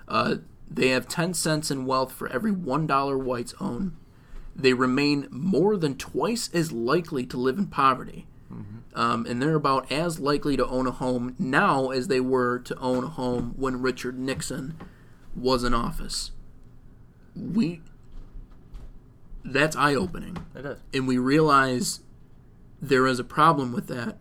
[0.08, 0.36] Uh,
[0.70, 3.96] they have ten cents in wealth for every one dollar whites own.
[4.56, 8.26] They remain more than twice as likely to live in poverty.
[8.96, 12.78] Um, and they're about as likely to own a home now as they were to
[12.78, 14.76] own a home when Richard Nixon
[15.34, 16.30] was in office.
[17.34, 17.80] We
[19.44, 20.78] that's eye opening, It is.
[20.92, 22.00] and we realize
[22.80, 24.16] there is a problem with that,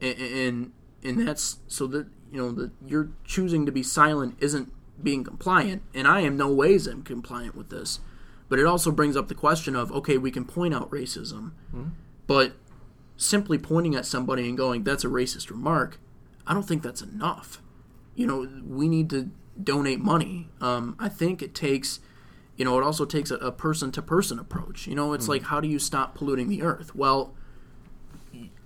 [0.00, 0.72] and and,
[1.02, 4.72] and that's so that you know that you're choosing to be silent isn't
[5.02, 8.00] being compliant, and I am no ways am compliant with this,
[8.48, 11.52] but it also brings up the question of okay, we can point out racism,
[12.26, 12.52] but
[13.16, 15.98] simply pointing at somebody and going that's a racist remark,
[16.46, 17.62] I don't think that's enough
[18.16, 19.30] you know, we need to
[19.62, 20.48] donate money.
[20.60, 22.00] Um, I think it takes,
[22.56, 24.86] you know, it also takes a person to person approach.
[24.86, 26.94] You know, it's like, how do you stop polluting the earth?
[26.94, 27.34] Well,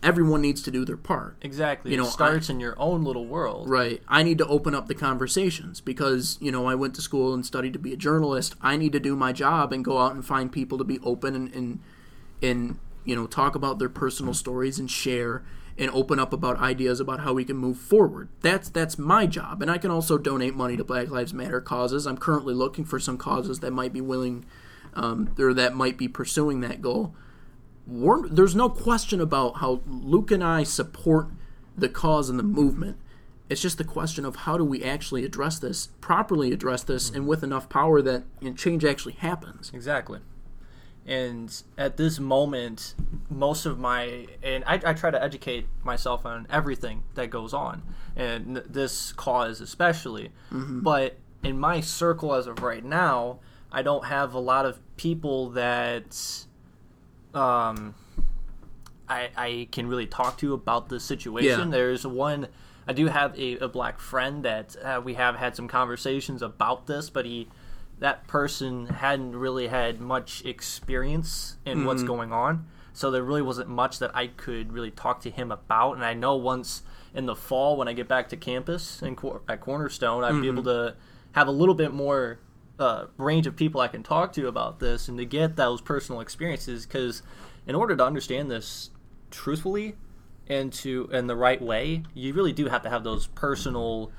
[0.03, 1.37] everyone needs to do their part.
[1.43, 1.91] Exactly.
[1.91, 3.69] You know, it starts in your own little world.
[3.69, 4.03] Right.
[4.09, 7.45] I need to open up the conversations because, you know, I went to school and
[7.45, 8.55] studied to be a journalist.
[8.63, 11.35] I need to do my job and go out and find people to be open
[11.35, 11.81] and, and,
[12.43, 15.43] and you know, talk about their personal stories and share
[15.79, 18.29] and open up about ideas about how we can move forward.
[18.43, 19.63] That's that's my job.
[19.63, 22.07] And I can also donate money to Black Lives Matter causes.
[22.07, 24.45] I'm currently looking for some causes that might be willing
[24.95, 27.15] um, or that might be pursuing that goal.
[27.87, 31.29] There's no question about how Luke and I support
[31.77, 32.97] the cause and the movement.
[33.49, 37.27] It's just the question of how do we actually address this, properly address this, and
[37.27, 39.73] with enough power that you know, change actually happens.
[39.75, 40.21] Exactly.
[41.05, 42.95] And at this moment,
[43.29, 47.83] most of my and I, I try to educate myself on everything that goes on,
[48.15, 50.31] and this cause especially.
[50.53, 50.81] Mm-hmm.
[50.81, 53.41] But in my circle as of right now,
[53.73, 56.47] I don't have a lot of people that
[57.35, 57.95] um,
[59.09, 61.71] I, I can really talk to you about the situation.
[61.71, 61.77] Yeah.
[61.77, 62.49] There's one,
[62.87, 66.87] I do have a, a black friend that uh, we have had some conversations about
[66.87, 67.49] this, but he,
[67.99, 72.67] that person hadn't really had much experience in what's going on.
[72.93, 75.95] So there really wasn't much that I could really talk to him about.
[75.95, 76.83] And I know once
[77.15, 79.17] in the fall when I get back to campus in,
[79.49, 80.97] at Cornerstone, I'd be able to
[81.33, 82.39] have a little bit more
[82.81, 86.21] uh, range of people I can talk to about this and to get those personal
[86.21, 86.87] experiences.
[86.87, 87.23] Because
[87.67, 88.91] in order to understand this
[89.31, 89.97] truthfully
[90.49, 94.11] and to in the right way, you really do have to have those personal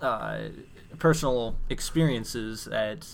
[0.00, 0.48] uh,
[0.98, 3.06] personal experiences that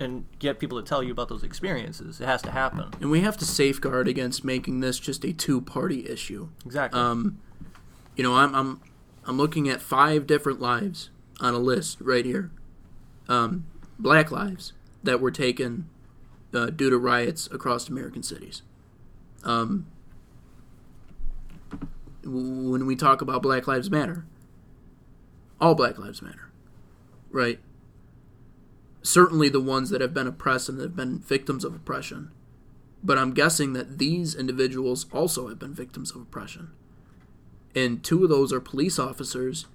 [0.00, 2.20] and get people to tell you about those experiences.
[2.20, 2.90] It has to happen.
[3.00, 6.48] And we have to safeguard against making this just a two-party issue.
[6.64, 6.98] Exactly.
[6.98, 7.38] Um,
[8.16, 8.80] you know, I'm I'm
[9.24, 11.10] I'm looking at five different lives
[11.40, 12.50] on a list right here.
[13.28, 13.66] Um,
[14.02, 14.72] black lives
[15.02, 15.88] that were taken
[16.54, 18.62] uh, due to riots across American cities.
[19.44, 19.86] Um,
[22.24, 24.24] when we talk about Black Lives Matter,
[25.60, 26.50] all Black Lives Matter,
[27.30, 27.58] right?
[29.02, 32.30] Certainly the ones that have been oppressed and have been victims of oppression.
[33.02, 36.70] But I'm guessing that these individuals also have been victims of oppression
[37.74, 39.66] and two of those are police officers.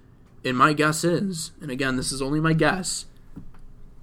[0.44, 3.06] And my guess is, and again, this is only my guess,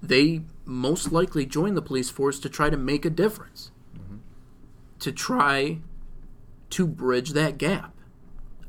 [0.02, 4.16] they most likely joined the police force to try to make a difference, mm-hmm.
[4.98, 5.78] to try
[6.70, 7.94] to bridge that gap.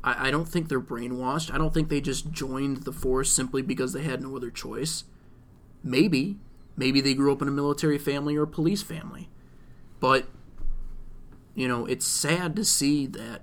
[0.02, 1.52] I, I don't think they're brainwashed.
[1.52, 5.04] I don't think they just joined the force simply because they had no other choice.
[5.82, 6.38] Maybe.
[6.76, 9.28] Maybe they grew up in a military family or a police family.
[9.98, 10.26] But,
[11.56, 13.42] you know, it's sad to see that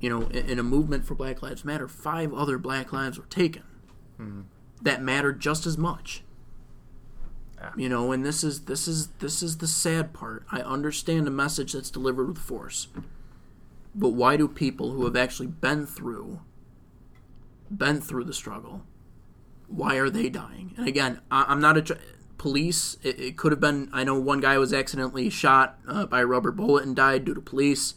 [0.00, 3.26] you know, in, in a movement for Black Lives Matter, five other Black lives were
[3.26, 3.62] taken
[4.20, 4.42] mm-hmm.
[4.82, 6.22] that mattered just as much.
[7.58, 7.70] Yeah.
[7.76, 10.44] You know, and this is this is this is the sad part.
[10.52, 12.88] I understand a message that's delivered with force,
[13.94, 16.40] but why do people who have actually been through
[17.70, 18.82] been through the struggle,
[19.68, 20.74] why are they dying?
[20.76, 21.98] And again, I, I'm not a
[22.38, 22.96] police.
[23.02, 23.88] It, it could have been.
[23.92, 27.34] I know one guy was accidentally shot uh, by a rubber bullet and died due
[27.34, 27.94] to police.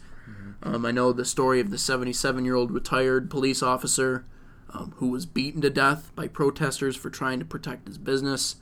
[0.62, 4.26] Um, I know the story of the 77 year old retired police officer
[4.72, 8.56] um, who was beaten to death by protesters for trying to protect his business.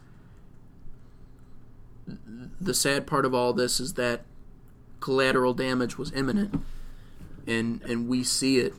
[2.61, 4.23] The sad part of all this is that
[5.01, 6.63] collateral damage was imminent,
[7.47, 8.75] and and we see it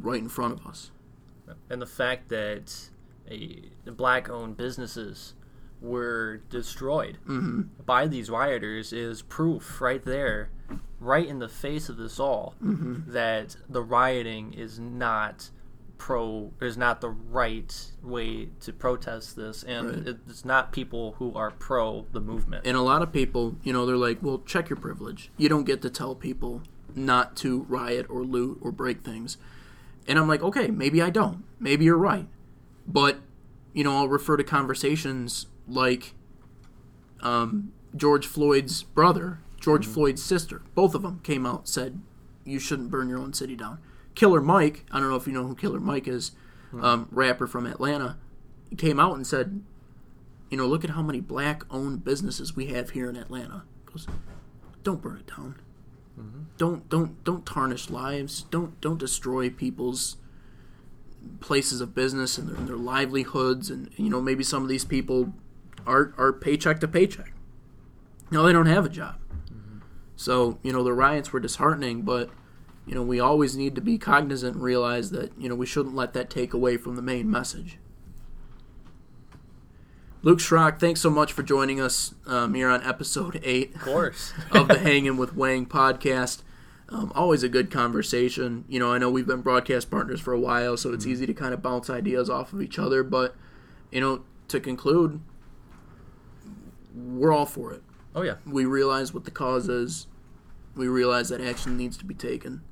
[0.00, 0.90] right in front of us.
[1.70, 2.90] and the fact that
[3.30, 5.34] a, the black-owned businesses
[5.80, 7.62] were destroyed mm-hmm.
[7.84, 10.50] by these rioters is proof right there,
[11.00, 13.10] right in the face of this all, mm-hmm.
[13.12, 15.50] that the rioting is not
[15.98, 20.16] pro is not the right way to protest this, and Right.
[20.28, 22.66] it's not people who are pro the movement.
[22.66, 25.30] And a lot of people, you know, they're like, well, check your privilege.
[25.36, 26.62] You don't get to tell people
[26.94, 29.36] not to riot or loot or break things.
[30.06, 31.44] And I'm like, okay, maybe I don't.
[31.60, 32.26] Maybe you're right.
[32.86, 33.18] But,
[33.74, 36.14] you know, I'll refer to conversations like
[37.20, 40.62] um, George Floyd's brother, George Floyd's sister.
[40.74, 42.00] Both of them came out said,
[42.44, 43.78] you shouldn't burn your own city down.
[44.18, 46.32] Killer Mike, I don't know if you know who Killer Mike is,
[46.72, 46.84] hmm.
[46.84, 48.16] um, rapper from Atlanta,
[48.76, 49.62] came out and said,
[50.50, 53.62] you know, look at how many black owned businesses we have here in Atlanta.
[53.86, 54.08] He goes,
[54.82, 55.60] don't burn it down.
[56.18, 56.40] Mm-hmm.
[56.56, 58.42] Don't don't don't tarnish lives.
[58.50, 60.16] Don't don't destroy people's
[61.38, 63.70] places of business and their, their livelihoods.
[63.70, 65.32] And you know, maybe some of these people
[65.86, 67.34] are are paycheck to paycheck.
[68.32, 69.14] No, they don't have a job.
[69.46, 69.78] Mm-hmm.
[70.16, 72.30] So you know, the riots were disheartening, but
[72.88, 75.94] you know, we always need to be cognizant and realize that you know we shouldn't
[75.94, 77.78] let that take away from the main message.
[80.22, 84.32] Luke Schrock, thanks so much for joining us um, here on episode eight of course.
[84.50, 86.42] of the Hanging with Wang podcast.
[86.88, 88.64] Um, always a good conversation.
[88.68, 91.34] You know, I know we've been broadcast partners for a while, so it's easy to
[91.34, 93.02] kind of bounce ideas off of each other.
[93.02, 93.36] But,
[93.92, 95.20] you know, to conclude,
[96.94, 97.82] we're all for it.
[98.14, 98.36] oh yeah.
[98.46, 100.06] We realize what the cause is.
[100.74, 102.62] We realize that action needs to be taken.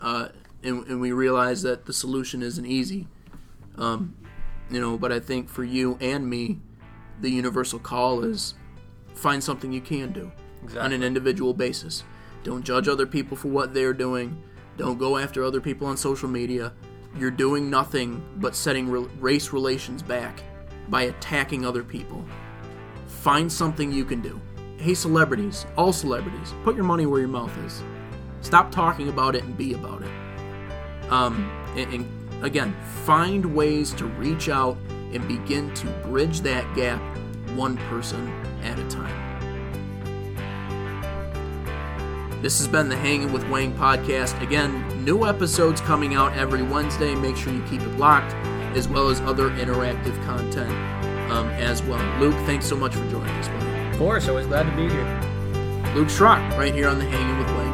[0.00, 0.28] Uh,
[0.62, 3.06] and, and we realize that the solution isn't easy.
[3.76, 4.16] Um,
[4.70, 6.60] you know, but I think for you and me,
[7.20, 8.54] the universal call is
[9.14, 10.30] find something you can do
[10.78, 12.04] on an individual basis.
[12.42, 14.42] Don't judge other people for what they're doing.
[14.76, 16.72] Don't go after other people on social media.
[17.18, 20.42] You're doing nothing but setting re- race relations back
[20.88, 22.24] by attacking other people.
[23.06, 24.40] Find something you can do.
[24.76, 27.82] Hey, celebrities, all celebrities, put your money where your mouth is.
[28.46, 31.10] Stop talking about it and be about it.
[31.10, 34.78] Um, and, and again, find ways to reach out
[35.12, 37.02] and begin to bridge that gap
[37.56, 38.28] one person
[38.62, 39.24] at a time.
[42.40, 44.40] This has been the Hanging with Wang podcast.
[44.40, 47.16] Again, new episodes coming out every Wednesday.
[47.16, 48.32] Make sure you keep it locked,
[48.76, 50.70] as well as other interactive content
[51.32, 52.20] um, as well.
[52.20, 53.88] Luke, thanks so much for joining us, buddy.
[53.88, 55.20] Of course, always glad to be here.
[55.96, 57.65] Luke Schrock, right here on the Hanging with Wang.